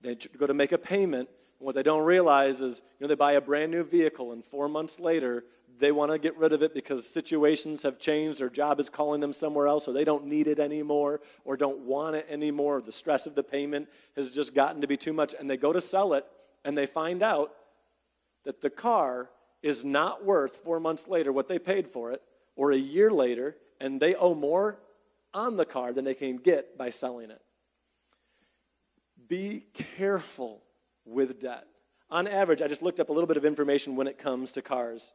They 0.00 0.14
go 0.14 0.46
to 0.46 0.54
make 0.54 0.72
a 0.72 0.78
payment, 0.78 1.28
and 1.58 1.66
what 1.66 1.74
they 1.74 1.82
don't 1.82 2.04
realize 2.04 2.60
is, 2.60 2.82
you 2.98 3.04
know, 3.04 3.08
they 3.08 3.14
buy 3.14 3.32
a 3.32 3.40
brand 3.40 3.72
new 3.72 3.84
vehicle, 3.84 4.32
and 4.32 4.44
four 4.44 4.68
months 4.68 5.00
later, 5.00 5.44
they 5.78 5.92
want 5.92 6.12
to 6.12 6.18
get 6.18 6.36
rid 6.36 6.52
of 6.52 6.62
it 6.62 6.74
because 6.74 7.06
situations 7.06 7.82
have 7.82 7.98
changed, 7.98 8.38
their 8.38 8.50
job 8.50 8.80
is 8.80 8.88
calling 8.88 9.20
them 9.20 9.32
somewhere 9.32 9.66
else, 9.66 9.88
or 9.88 9.92
they 9.92 10.04
don't 10.04 10.26
need 10.26 10.46
it 10.46 10.58
anymore, 10.58 11.20
or 11.44 11.56
don't 11.56 11.80
want 11.80 12.16
it 12.16 12.26
anymore, 12.28 12.78
or 12.78 12.80
the 12.80 12.92
stress 12.92 13.26
of 13.26 13.34
the 13.34 13.42
payment 13.42 13.88
has 14.14 14.32
just 14.32 14.54
gotten 14.54 14.80
to 14.80 14.86
be 14.86 14.96
too 14.96 15.12
much, 15.12 15.34
and 15.38 15.50
they 15.50 15.56
go 15.56 15.72
to 15.72 15.80
sell 15.80 16.14
it, 16.14 16.26
and 16.64 16.76
they 16.76 16.86
find 16.86 17.22
out 17.22 17.52
that 18.44 18.60
the 18.60 18.70
car 18.70 19.30
is 19.62 19.84
not 19.84 20.24
worth 20.24 20.56
four 20.62 20.78
months 20.78 21.08
later 21.08 21.32
what 21.32 21.48
they 21.48 21.58
paid 21.58 21.88
for 21.88 22.12
it, 22.12 22.22
or 22.54 22.72
a 22.72 22.76
year 22.76 23.10
later, 23.10 23.56
and 23.80 24.00
they 24.00 24.14
owe 24.14 24.34
more 24.34 24.78
on 25.34 25.56
the 25.56 25.66
car 25.66 25.92
than 25.92 26.04
they 26.04 26.14
can 26.14 26.36
get 26.36 26.78
by 26.78 26.90
selling 26.90 27.30
it. 27.30 27.42
Be 29.28 29.66
careful 29.74 30.62
with 31.04 31.40
debt. 31.40 31.66
On 32.10 32.26
average, 32.26 32.62
I 32.62 32.68
just 32.68 32.82
looked 32.82 33.00
up 33.00 33.08
a 33.08 33.12
little 33.12 33.26
bit 33.26 33.36
of 33.36 33.44
information 33.44 33.96
when 33.96 34.06
it 34.06 34.18
comes 34.18 34.52
to 34.52 34.62
cars. 34.62 35.12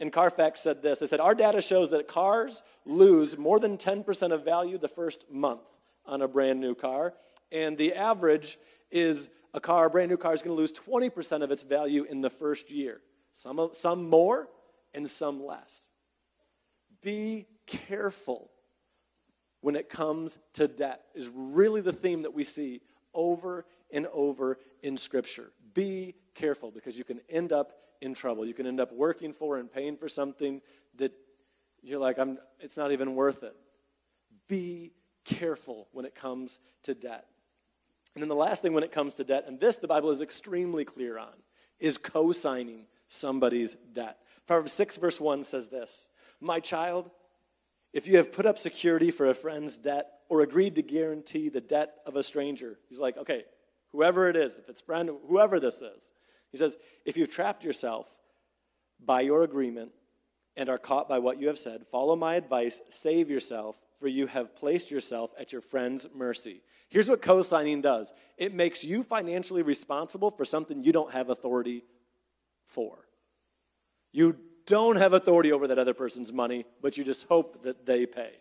And 0.00 0.12
Carfax 0.12 0.60
said 0.60 0.82
this 0.82 0.98
they 0.98 1.06
said, 1.06 1.20
Our 1.20 1.34
data 1.34 1.60
shows 1.60 1.90
that 1.90 2.08
cars 2.08 2.62
lose 2.84 3.36
more 3.36 3.58
than 3.58 3.76
10% 3.76 4.32
of 4.32 4.44
value 4.44 4.78
the 4.78 4.88
first 4.88 5.30
month 5.30 5.62
on 6.06 6.22
a 6.22 6.28
brand 6.28 6.60
new 6.60 6.74
car. 6.74 7.14
And 7.50 7.76
the 7.76 7.94
average 7.94 8.58
is 8.90 9.28
a 9.54 9.60
car, 9.60 9.86
a 9.86 9.90
brand 9.90 10.10
new 10.10 10.16
car, 10.16 10.34
is 10.34 10.42
going 10.42 10.54
to 10.54 10.60
lose 10.60 10.72
20% 10.72 11.42
of 11.42 11.50
its 11.50 11.62
value 11.62 12.04
in 12.04 12.20
the 12.20 12.30
first 12.30 12.70
year. 12.70 13.00
Some, 13.32 13.70
some 13.72 14.08
more 14.08 14.48
and 14.94 15.08
some 15.08 15.44
less. 15.44 15.90
Be 17.02 17.46
careful 17.66 18.50
when 19.60 19.76
it 19.76 19.88
comes 19.88 20.38
to 20.54 20.68
debt, 20.68 21.02
is 21.14 21.30
really 21.34 21.80
the 21.80 21.92
theme 21.92 22.22
that 22.22 22.32
we 22.32 22.44
see 22.44 22.80
over 23.12 23.64
and 23.92 24.06
over 24.12 24.58
in 24.82 24.96
Scripture. 24.96 25.50
Be 25.74 26.14
careful 26.34 26.70
because 26.70 26.96
you 26.96 27.04
can 27.04 27.20
end 27.28 27.52
up 27.52 27.72
in 28.00 28.14
trouble. 28.14 28.46
You 28.46 28.54
can 28.54 28.66
end 28.66 28.80
up 28.80 28.92
working 28.92 29.32
for 29.32 29.58
and 29.58 29.70
paying 29.70 29.96
for 29.96 30.08
something 30.08 30.60
that 30.96 31.12
you're 31.82 31.98
like, 31.98 32.18
I'm, 32.18 32.38
it's 32.60 32.76
not 32.76 32.92
even 32.92 33.14
worth 33.14 33.42
it. 33.42 33.54
Be 34.48 34.92
careful 35.24 35.88
when 35.92 36.04
it 36.04 36.14
comes 36.14 36.58
to 36.84 36.94
debt. 36.94 37.26
And 38.14 38.22
then 38.22 38.28
the 38.28 38.34
last 38.34 38.62
thing 38.62 38.72
when 38.72 38.82
it 38.82 38.92
comes 38.92 39.14
to 39.14 39.24
debt, 39.24 39.44
and 39.46 39.60
this 39.60 39.76
the 39.76 39.88
Bible 39.88 40.10
is 40.10 40.20
extremely 40.20 40.84
clear 40.84 41.18
on, 41.18 41.34
is 41.78 41.98
co 41.98 42.32
signing 42.32 42.86
somebody's 43.06 43.76
debt. 43.92 44.18
Proverbs 44.46 44.72
6, 44.72 44.96
verse 44.96 45.20
1 45.20 45.44
says 45.44 45.68
this 45.68 46.08
My 46.40 46.58
child, 46.58 47.10
if 47.92 48.08
you 48.08 48.16
have 48.16 48.32
put 48.32 48.46
up 48.46 48.58
security 48.58 49.10
for 49.10 49.26
a 49.26 49.34
friend's 49.34 49.78
debt 49.78 50.10
or 50.28 50.40
agreed 50.40 50.74
to 50.76 50.82
guarantee 50.82 51.48
the 51.48 51.60
debt 51.60 51.94
of 52.06 52.16
a 52.16 52.22
stranger, 52.22 52.78
he's 52.88 52.98
like, 52.98 53.16
okay, 53.16 53.44
whoever 53.92 54.28
it 54.28 54.36
is, 54.36 54.58
if 54.58 54.68
it's 54.68 54.80
friend, 54.80 55.10
whoever 55.28 55.60
this 55.60 55.80
is, 55.82 56.12
he 56.50 56.58
says, 56.58 56.76
if 57.04 57.16
you've 57.16 57.32
trapped 57.32 57.64
yourself 57.64 58.18
by 59.04 59.20
your 59.20 59.42
agreement 59.42 59.92
and 60.56 60.68
are 60.68 60.78
caught 60.78 61.08
by 61.08 61.18
what 61.18 61.40
you 61.40 61.46
have 61.48 61.58
said, 61.58 61.86
follow 61.86 62.16
my 62.16 62.34
advice, 62.34 62.82
save 62.88 63.30
yourself, 63.30 63.80
for 63.96 64.08
you 64.08 64.26
have 64.26 64.56
placed 64.56 64.90
yourself 64.90 65.32
at 65.38 65.52
your 65.52 65.60
friend's 65.60 66.06
mercy. 66.14 66.62
Here's 66.88 67.08
what 67.08 67.22
co 67.22 67.42
signing 67.42 67.80
does 67.80 68.12
it 68.36 68.54
makes 68.54 68.84
you 68.84 69.02
financially 69.02 69.62
responsible 69.62 70.30
for 70.30 70.44
something 70.44 70.82
you 70.82 70.92
don't 70.92 71.12
have 71.12 71.28
authority 71.28 71.84
for. 72.64 72.98
You 74.12 74.36
don't 74.66 74.96
have 74.96 75.12
authority 75.12 75.52
over 75.52 75.68
that 75.68 75.78
other 75.78 75.94
person's 75.94 76.32
money, 76.32 76.64
but 76.82 76.96
you 76.96 77.04
just 77.04 77.26
hope 77.28 77.62
that 77.64 77.86
they 77.86 78.06
pay. 78.06 78.32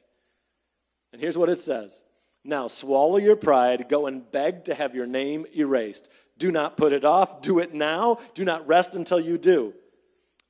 And 1.12 1.22
here's 1.22 1.38
what 1.38 1.50
it 1.50 1.60
says 1.60 2.04
Now 2.44 2.68
swallow 2.68 3.18
your 3.18 3.36
pride, 3.36 3.88
go 3.90 4.08
and 4.08 4.30
beg 4.32 4.66
to 4.66 4.76
have 4.76 4.96
your 4.96 5.08
name 5.08 5.46
erased. 5.56 6.10
Do 6.38 6.52
not 6.52 6.78
put 6.78 6.94
it 6.94 7.04
off, 7.04 7.42
do 7.42 7.60
it 7.60 7.74
now, 7.74 8.20
do 8.34 8.46
not 8.46 8.68
rest 8.68 8.96
until 8.96 9.20
you 9.20 9.38
do. 9.38 9.74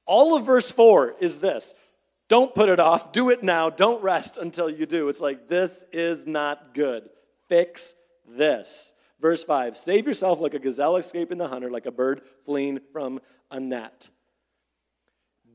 All 0.05 0.35
of 0.35 0.45
verse 0.45 0.71
4 0.71 1.15
is 1.19 1.39
this 1.39 1.73
don't 2.27 2.53
put 2.53 2.67
it 2.67 2.79
off, 2.79 3.13
do 3.13 3.29
it 3.29 3.41
now, 3.41 3.69
don't 3.69 4.03
rest 4.03 4.37
until 4.37 4.69
you 4.69 4.85
do. 4.85 5.07
It's 5.07 5.21
like, 5.21 5.47
this 5.47 5.83
is 5.93 6.27
not 6.27 6.73
good. 6.73 7.09
Fix 7.47 7.95
this. 8.27 8.93
Verse 9.19 9.43
5 9.43 9.77
Save 9.77 10.07
yourself 10.07 10.39
like 10.39 10.53
a 10.53 10.59
gazelle 10.59 10.97
escaping 10.97 11.37
the 11.37 11.47
hunter, 11.47 11.71
like 11.71 11.85
a 11.85 11.91
bird 11.91 12.21
fleeing 12.45 12.79
from 12.91 13.19
a 13.49 13.59
net. 13.59 14.09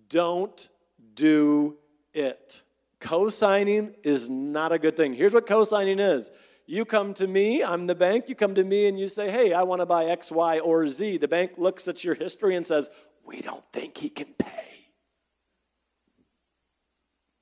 Don't 0.08 0.68
do 1.14 1.76
it. 2.14 2.62
Co 3.00 3.28
signing 3.28 3.94
is 4.02 4.30
not 4.30 4.72
a 4.72 4.78
good 4.78 4.96
thing. 4.96 5.14
Here's 5.14 5.34
what 5.34 5.46
co 5.46 5.64
signing 5.64 5.98
is 5.98 6.30
you 6.66 6.84
come 6.84 7.14
to 7.14 7.26
me, 7.26 7.62
I'm 7.62 7.86
the 7.86 7.94
bank, 7.94 8.28
you 8.28 8.34
come 8.34 8.54
to 8.54 8.64
me 8.64 8.86
and 8.86 8.98
you 8.98 9.08
say, 9.08 9.30
hey, 9.30 9.52
I 9.52 9.62
want 9.62 9.80
to 9.80 9.86
buy 9.86 10.06
X, 10.06 10.30
Y, 10.30 10.58
or 10.60 10.86
Z. 10.86 11.18
The 11.18 11.28
bank 11.28 11.52
looks 11.56 11.88
at 11.88 12.04
your 12.04 12.14
history 12.14 12.54
and 12.56 12.66
says, 12.66 12.88
we 13.24 13.40
don't 13.40 13.64
think 13.72 13.98
he 13.98 14.08
can 14.08 14.28
pay. 14.38 14.48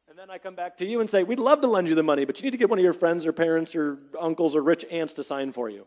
And 0.09 0.19
then 0.19 0.31
I 0.31 0.39
come 0.39 0.55
back 0.55 0.77
to 0.79 0.87
you 0.87 1.01
and 1.01 1.09
say, 1.09 1.23
we'd 1.23 1.39
love 1.39 1.61
to 1.61 1.67
lend 1.67 1.89
you 1.89 1.95
the 1.95 2.03
money, 2.03 2.25
but 2.25 2.39
you 2.39 2.45
need 2.45 2.51
to 2.51 2.59
get 2.59 2.69
one 2.69 2.79
of 2.79 2.83
your 2.83 2.93
friends 2.93 3.27
or 3.27 3.33
parents 3.33 3.75
or 3.75 3.99
uncles 4.21 4.57
or 4.57 4.63
rich 4.63 4.85
aunts 4.91 5.13
to 5.15 5.23
sign 5.23 5.53
for 5.53 5.69
you. 5.69 5.87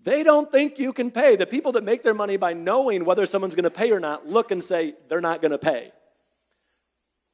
They 0.00 0.22
don't 0.22 0.50
think 0.50 0.78
you 0.78 0.92
can 0.92 1.10
pay. 1.10 1.36
The 1.36 1.46
people 1.46 1.72
that 1.72 1.84
make 1.84 2.02
their 2.02 2.14
money 2.14 2.36
by 2.36 2.54
knowing 2.54 3.04
whether 3.04 3.26
someone's 3.26 3.54
going 3.54 3.64
to 3.64 3.70
pay 3.70 3.90
or 3.90 4.00
not 4.00 4.26
look 4.26 4.50
and 4.50 4.62
say, 4.62 4.94
they're 5.08 5.20
not 5.20 5.42
going 5.42 5.50
to 5.52 5.58
pay. 5.58 5.92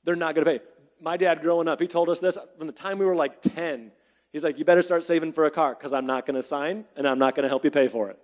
They're 0.05 0.17
not 0.17 0.35
going 0.35 0.45
to 0.45 0.59
pay. 0.59 0.65
My 1.05 1.19
dad, 1.19 1.43
growing 1.43 1.69
up, 1.69 1.81
he 1.81 1.87
told 1.87 2.09
us 2.09 2.19
this 2.19 2.39
from 2.57 2.67
the 2.67 2.73
time 2.73 2.99
we 2.99 3.05
were 3.05 3.15
like 3.15 3.43
10. 3.43 3.93
He's 4.33 4.43
like, 4.43 4.59
You 4.59 4.65
better 4.65 4.81
start 4.81 5.05
saving 5.05 5.35
for 5.35 5.45
a 5.45 5.51
car 5.51 5.75
because 5.75 5.93
I'm 5.93 6.07
not 6.07 6.25
going 6.25 6.37
to 6.37 6.43
sign 6.43 6.87
and 6.97 7.07
I'm 7.07 7.19
not 7.19 7.35
going 7.35 7.43
to 7.43 7.49
help 7.51 7.63
you 7.63 7.71
pay 7.71 7.89
for 7.89 8.09
it. 8.09 8.19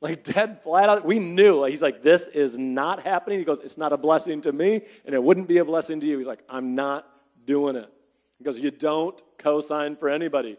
Like, 0.00 0.24
dead 0.24 0.62
flat 0.64 0.88
out, 0.88 1.04
we 1.06 1.20
knew. 1.20 1.64
He's 1.64 1.82
like, 1.82 2.02
This 2.02 2.26
is 2.26 2.58
not 2.58 3.04
happening. 3.04 3.38
He 3.38 3.44
goes, 3.44 3.58
It's 3.62 3.78
not 3.78 3.92
a 3.92 3.96
blessing 3.96 4.40
to 4.40 4.52
me 4.52 4.82
and 5.04 5.14
it 5.14 5.22
wouldn't 5.22 5.46
be 5.46 5.58
a 5.58 5.64
blessing 5.64 6.00
to 6.00 6.06
you. 6.06 6.18
He's 6.18 6.26
like, 6.26 6.42
I'm 6.48 6.74
not 6.74 7.08
doing 7.44 7.76
it. 7.76 7.88
He 8.36 8.42
goes, 8.42 8.58
You 8.58 8.72
don't 8.72 9.22
co 9.38 9.60
sign 9.60 9.94
for 9.94 10.08
anybody. 10.08 10.58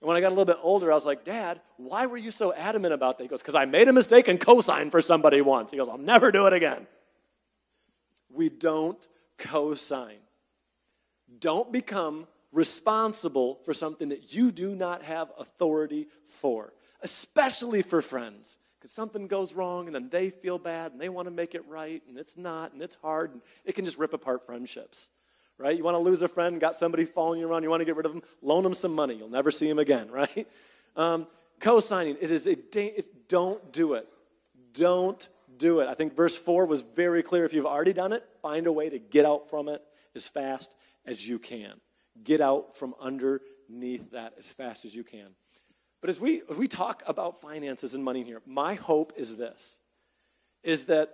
And 0.00 0.08
when 0.08 0.16
I 0.16 0.20
got 0.20 0.28
a 0.28 0.34
little 0.34 0.52
bit 0.52 0.58
older, 0.62 0.90
I 0.90 0.94
was 0.94 1.06
like, 1.06 1.22
Dad, 1.22 1.60
why 1.76 2.06
were 2.06 2.18
you 2.18 2.32
so 2.32 2.52
adamant 2.52 2.92
about 2.92 3.18
that? 3.18 3.22
He 3.22 3.28
goes, 3.28 3.40
Because 3.40 3.54
I 3.54 3.66
made 3.66 3.86
a 3.86 3.92
mistake 3.92 4.26
and 4.26 4.40
co 4.40 4.60
signed 4.60 4.90
for 4.90 5.00
somebody 5.00 5.40
once. 5.42 5.70
He 5.70 5.76
goes, 5.76 5.88
I'll 5.88 5.96
never 5.96 6.32
do 6.32 6.48
it 6.48 6.52
again. 6.52 6.88
We 8.28 8.48
don't 8.48 9.06
co 9.38 9.74
sign. 9.74 10.16
Don't 11.40 11.72
become 11.72 12.26
responsible 12.52 13.60
for 13.64 13.74
something 13.74 14.08
that 14.10 14.34
you 14.34 14.50
do 14.50 14.74
not 14.74 15.02
have 15.02 15.30
authority 15.38 16.08
for, 16.24 16.72
especially 17.02 17.82
for 17.82 18.00
friends. 18.00 18.58
Because 18.78 18.92
something 18.92 19.26
goes 19.26 19.54
wrong 19.54 19.86
and 19.86 19.94
then 19.94 20.08
they 20.10 20.30
feel 20.30 20.58
bad 20.58 20.92
and 20.92 21.00
they 21.00 21.08
want 21.08 21.26
to 21.26 21.32
make 21.32 21.54
it 21.54 21.64
right 21.66 22.02
and 22.08 22.18
it's 22.18 22.36
not 22.36 22.72
and 22.72 22.82
it's 22.82 22.96
hard 22.96 23.32
and 23.32 23.42
it 23.64 23.74
can 23.74 23.84
just 23.84 23.98
rip 23.98 24.12
apart 24.12 24.46
friendships 24.46 25.10
right? 25.58 25.76
You 25.76 25.84
want 25.84 25.94
to 25.94 26.00
lose 26.00 26.22
a 26.22 26.28
friend, 26.28 26.60
got 26.60 26.74
somebody 26.74 27.04
following 27.04 27.40
you 27.40 27.48
around, 27.48 27.62
you 27.62 27.70
want 27.70 27.80
to 27.80 27.84
get 27.84 27.96
rid 27.96 28.06
of 28.06 28.12
them, 28.12 28.22
loan 28.42 28.62
them 28.62 28.74
some 28.74 28.94
money. 28.94 29.14
You'll 29.14 29.30
never 29.30 29.50
see 29.50 29.68
them 29.68 29.78
again, 29.78 30.10
right? 30.10 30.46
Um, 30.96 31.26
co-signing, 31.60 32.16
it 32.20 32.30
is 32.30 32.46
a 32.46 32.56
it's, 32.78 33.08
don't 33.28 33.72
do 33.72 33.94
it. 33.94 34.08
Don't 34.72 35.28
do 35.56 35.80
it. 35.80 35.88
I 35.88 35.94
think 35.94 36.14
verse 36.14 36.36
4 36.36 36.66
was 36.66 36.82
very 36.82 37.22
clear. 37.22 37.44
If 37.44 37.54
you've 37.54 37.66
already 37.66 37.94
done 37.94 38.12
it, 38.12 38.24
find 38.42 38.66
a 38.66 38.72
way 38.72 38.90
to 38.90 38.98
get 38.98 39.24
out 39.24 39.48
from 39.48 39.68
it 39.68 39.82
as 40.14 40.28
fast 40.28 40.76
as 41.06 41.26
you 41.26 41.38
can. 41.38 41.80
Get 42.22 42.40
out 42.40 42.76
from 42.76 42.94
underneath 43.00 44.10
that 44.12 44.34
as 44.38 44.48
fast 44.48 44.84
as 44.84 44.94
you 44.94 45.04
can. 45.04 45.28
But 46.00 46.10
as 46.10 46.20
we, 46.20 46.42
as 46.50 46.56
we 46.56 46.68
talk 46.68 47.02
about 47.06 47.40
finances 47.40 47.94
and 47.94 48.04
money 48.04 48.22
here, 48.22 48.42
my 48.46 48.74
hope 48.74 49.12
is 49.16 49.36
this, 49.36 49.80
is 50.62 50.86
that 50.86 51.10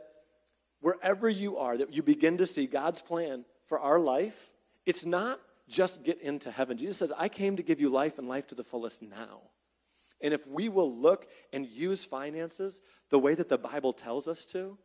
wherever 0.81 1.28
you 1.28 1.59
are, 1.59 1.76
that 1.76 1.92
you 1.92 2.02
begin 2.02 2.38
to 2.38 2.46
see 2.46 2.66
God's 2.66 3.02
plan 3.02 3.44
for 3.66 3.78
our 3.78 3.98
life, 3.98 4.50
it's 4.85 5.05
not 5.05 5.40
just 5.68 6.05
get 6.05 6.20
into 6.20 6.50
heaven. 6.50 6.76
Jesus 6.76 6.98
says, 6.98 7.12
I 7.16 7.28
came 7.28 7.57
to 7.57 7.62
give 7.62 7.81
you 7.81 7.88
life 7.88 8.18
and 8.18 8.28
life 8.28 8.48
to 8.48 8.55
the 8.55 8.64
fullest 8.64 9.02
now. 9.02 9.40
And 10.20 10.33
if 10.35 10.46
we 10.46 10.68
will 10.68 10.94
look 10.94 11.26
and 11.52 11.66
use 11.66 12.05
finances 12.05 12.81
the 13.11 13.18
way 13.18 13.35
that 13.35 13.48
the 13.48 13.59
Bible 13.59 13.92
tells 13.92 14.28
us 14.28 14.44
to, 14.46 14.78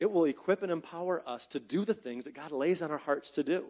it 0.00 0.10
will 0.10 0.24
equip 0.24 0.62
and 0.62 0.72
empower 0.72 1.22
us 1.28 1.46
to 1.48 1.60
do 1.60 1.84
the 1.84 1.94
things 1.94 2.24
that 2.24 2.34
God 2.34 2.52
lays 2.52 2.82
on 2.82 2.90
our 2.90 2.98
hearts 2.98 3.30
to 3.30 3.42
do. 3.42 3.64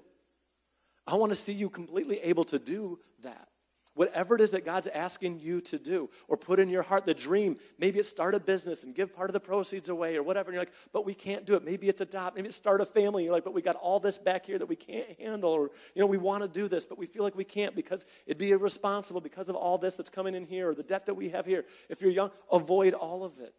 I 1.06 1.16
want 1.16 1.32
to 1.32 1.36
see 1.36 1.52
you 1.52 1.68
completely 1.68 2.20
able 2.20 2.44
to 2.44 2.58
do 2.58 2.98
that. 3.22 3.48
Whatever 3.94 4.34
it 4.34 4.40
is 4.40 4.50
that 4.50 4.64
God's 4.64 4.88
asking 4.88 5.38
you 5.38 5.60
to 5.62 5.78
do 5.78 6.10
or 6.26 6.36
put 6.36 6.58
in 6.58 6.68
your 6.68 6.82
heart, 6.82 7.06
the 7.06 7.14
dream, 7.14 7.56
maybe 7.78 8.00
it's 8.00 8.08
start 8.08 8.34
a 8.34 8.40
business 8.40 8.82
and 8.82 8.92
give 8.92 9.14
part 9.14 9.30
of 9.30 9.34
the 9.34 9.40
proceeds 9.40 9.88
away 9.88 10.16
or 10.16 10.22
whatever. 10.24 10.50
And 10.50 10.54
you're 10.54 10.62
like, 10.62 10.72
but 10.92 11.06
we 11.06 11.14
can't 11.14 11.46
do 11.46 11.54
it. 11.54 11.64
Maybe 11.64 11.88
it's 11.88 12.00
adopt, 12.00 12.34
maybe 12.34 12.48
it's 12.48 12.56
start 12.56 12.80
a 12.80 12.86
family. 12.86 13.22
And 13.22 13.26
you're 13.26 13.34
like, 13.34 13.44
but 13.44 13.54
we 13.54 13.62
got 13.62 13.76
all 13.76 14.00
this 14.00 14.18
back 14.18 14.46
here 14.46 14.58
that 14.58 14.66
we 14.66 14.74
can't 14.74 15.08
handle. 15.20 15.52
Or, 15.52 15.70
you 15.94 16.00
know, 16.02 16.06
we 16.06 16.18
want 16.18 16.42
to 16.42 16.48
do 16.48 16.66
this, 16.66 16.84
but 16.84 16.98
we 16.98 17.06
feel 17.06 17.22
like 17.22 17.36
we 17.36 17.44
can't 17.44 17.76
because 17.76 18.04
it'd 18.26 18.36
be 18.36 18.50
irresponsible 18.50 19.20
because 19.20 19.48
of 19.48 19.54
all 19.54 19.78
this 19.78 19.94
that's 19.94 20.10
coming 20.10 20.34
in 20.34 20.44
here 20.44 20.70
or 20.70 20.74
the 20.74 20.82
debt 20.82 21.06
that 21.06 21.14
we 21.14 21.28
have 21.28 21.46
here. 21.46 21.64
If 21.88 22.02
you're 22.02 22.10
young, 22.10 22.32
avoid 22.50 22.94
all 22.94 23.22
of 23.22 23.38
it. 23.38 23.54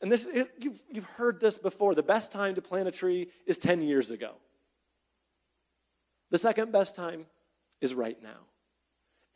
And 0.00 0.12
this, 0.12 0.26
it, 0.26 0.52
you've, 0.58 0.80
you've 0.88 1.04
heard 1.04 1.40
this 1.40 1.58
before. 1.58 1.96
The 1.96 2.02
best 2.02 2.30
time 2.30 2.54
to 2.54 2.62
plant 2.62 2.86
a 2.86 2.92
tree 2.92 3.28
is 3.44 3.58
10 3.58 3.80
years 3.82 4.12
ago. 4.12 4.34
The 6.30 6.38
second 6.38 6.72
best 6.72 6.94
time 6.94 7.26
is 7.80 7.94
right 7.94 8.20
now. 8.22 8.40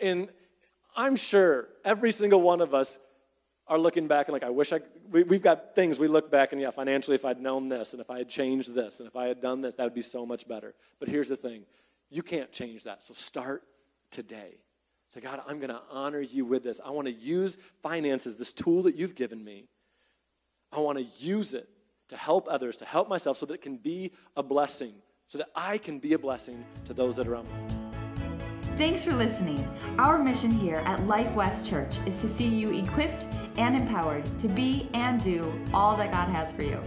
And 0.01 0.29
I'm 0.97 1.17
sure 1.17 1.69
every 1.85 2.13
single 2.13 2.41
one 2.41 2.61
of 2.61 2.75
us 2.75 2.99
are 3.69 3.79
looking 3.79 4.09
back 4.09 4.29
and 4.29 4.33
like, 4.33 4.43
I 4.43 4.51
wish 4.51 4.73
I, 4.73 4.81
we, 5.11 5.23
have 5.23 5.43
got 5.43 5.75
things 5.75 5.99
we 5.99 6.09
look 6.09 6.31
back 6.31 6.53
and 6.53 6.61
yeah, 6.61 6.71
financially, 6.71 7.15
if 7.15 7.25
I'd 7.25 7.41
known 7.41 7.69
this 7.69 7.93
and 7.93 8.01
if 8.01 8.11
I 8.11 8.19
had 8.19 8.29
changed 8.29 8.75
this 8.75 8.99
and 8.99 9.07
if 9.07 9.15
I 9.15 9.27
had 9.27 9.41
done 9.41 9.61
this, 9.61 9.75
that 9.75 9.85
would 9.85 9.95
be 9.95 10.03
so 10.03 10.25
much 10.25 10.49
better. 10.49 10.75
But 10.99 11.09
here's 11.09 11.29
the 11.29 11.37
thing 11.37 11.65
you 12.11 12.23
can't 12.23 12.51
change 12.51 12.85
that. 12.85 13.03
So 13.03 13.13
start 13.15 13.63
today. 14.11 14.59
Say, 15.09 15.21
God, 15.21 15.41
I'm 15.47 15.59
going 15.59 15.71
to 15.71 15.81
honor 15.91 16.21
you 16.21 16.45
with 16.45 16.63
this. 16.63 16.81
I 16.85 16.91
want 16.91 17.07
to 17.07 17.13
use 17.13 17.57
finances, 17.83 18.37
this 18.37 18.53
tool 18.53 18.83
that 18.83 18.95
you've 18.95 19.15
given 19.15 19.43
me. 19.43 19.69
I 20.73 20.81
want 20.81 20.99
to 20.99 21.05
use 21.19 21.55
it 21.55 21.69
to 22.09 22.17
help 22.17 22.47
others, 22.51 22.77
to 22.79 22.85
help 22.85 23.09
myself 23.09 23.37
so 23.37 23.47
that 23.47 23.55
it 23.55 23.63
can 23.63 23.77
be 23.77 24.13
a 24.37 24.43
blessing, 24.43 24.95
so 25.29 25.39
that 25.39 25.51
I 25.55 25.79
can 25.79 25.99
be 25.99 26.15
a 26.15 26.19
blessing 26.19 26.65
to 26.87 26.95
those 26.95 27.17
that 27.17 27.29
are 27.29 27.35
around 27.35 27.47
me. 27.49 27.79
Thanks 28.79 29.05
for 29.05 29.13
listening. 29.13 29.69
Our 29.99 30.19
mission 30.19 30.51
here 30.51 30.79
at 30.87 31.07
Life 31.07 31.35
West 31.35 31.67
Church 31.67 31.99
is 32.07 32.17
to 32.19 32.29
see 32.29 32.49
you 32.49 32.71
equipped 32.71 33.27
and 33.57 33.77
empowered 33.77 34.39
to 34.39 34.49
be 34.49 34.89
and 34.95 35.23
do 35.23 35.53
all 35.75 35.97
that 35.97 36.13
God 36.13 36.29
has 36.29 36.53
for 36.53 36.63
you. 36.63 36.83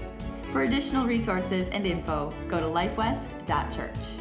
For 0.52 0.64
additional 0.64 1.06
resources 1.06 1.70
and 1.70 1.86
info, 1.86 2.34
go 2.48 2.60
to 2.60 2.66
lifewest.church. 2.66 4.21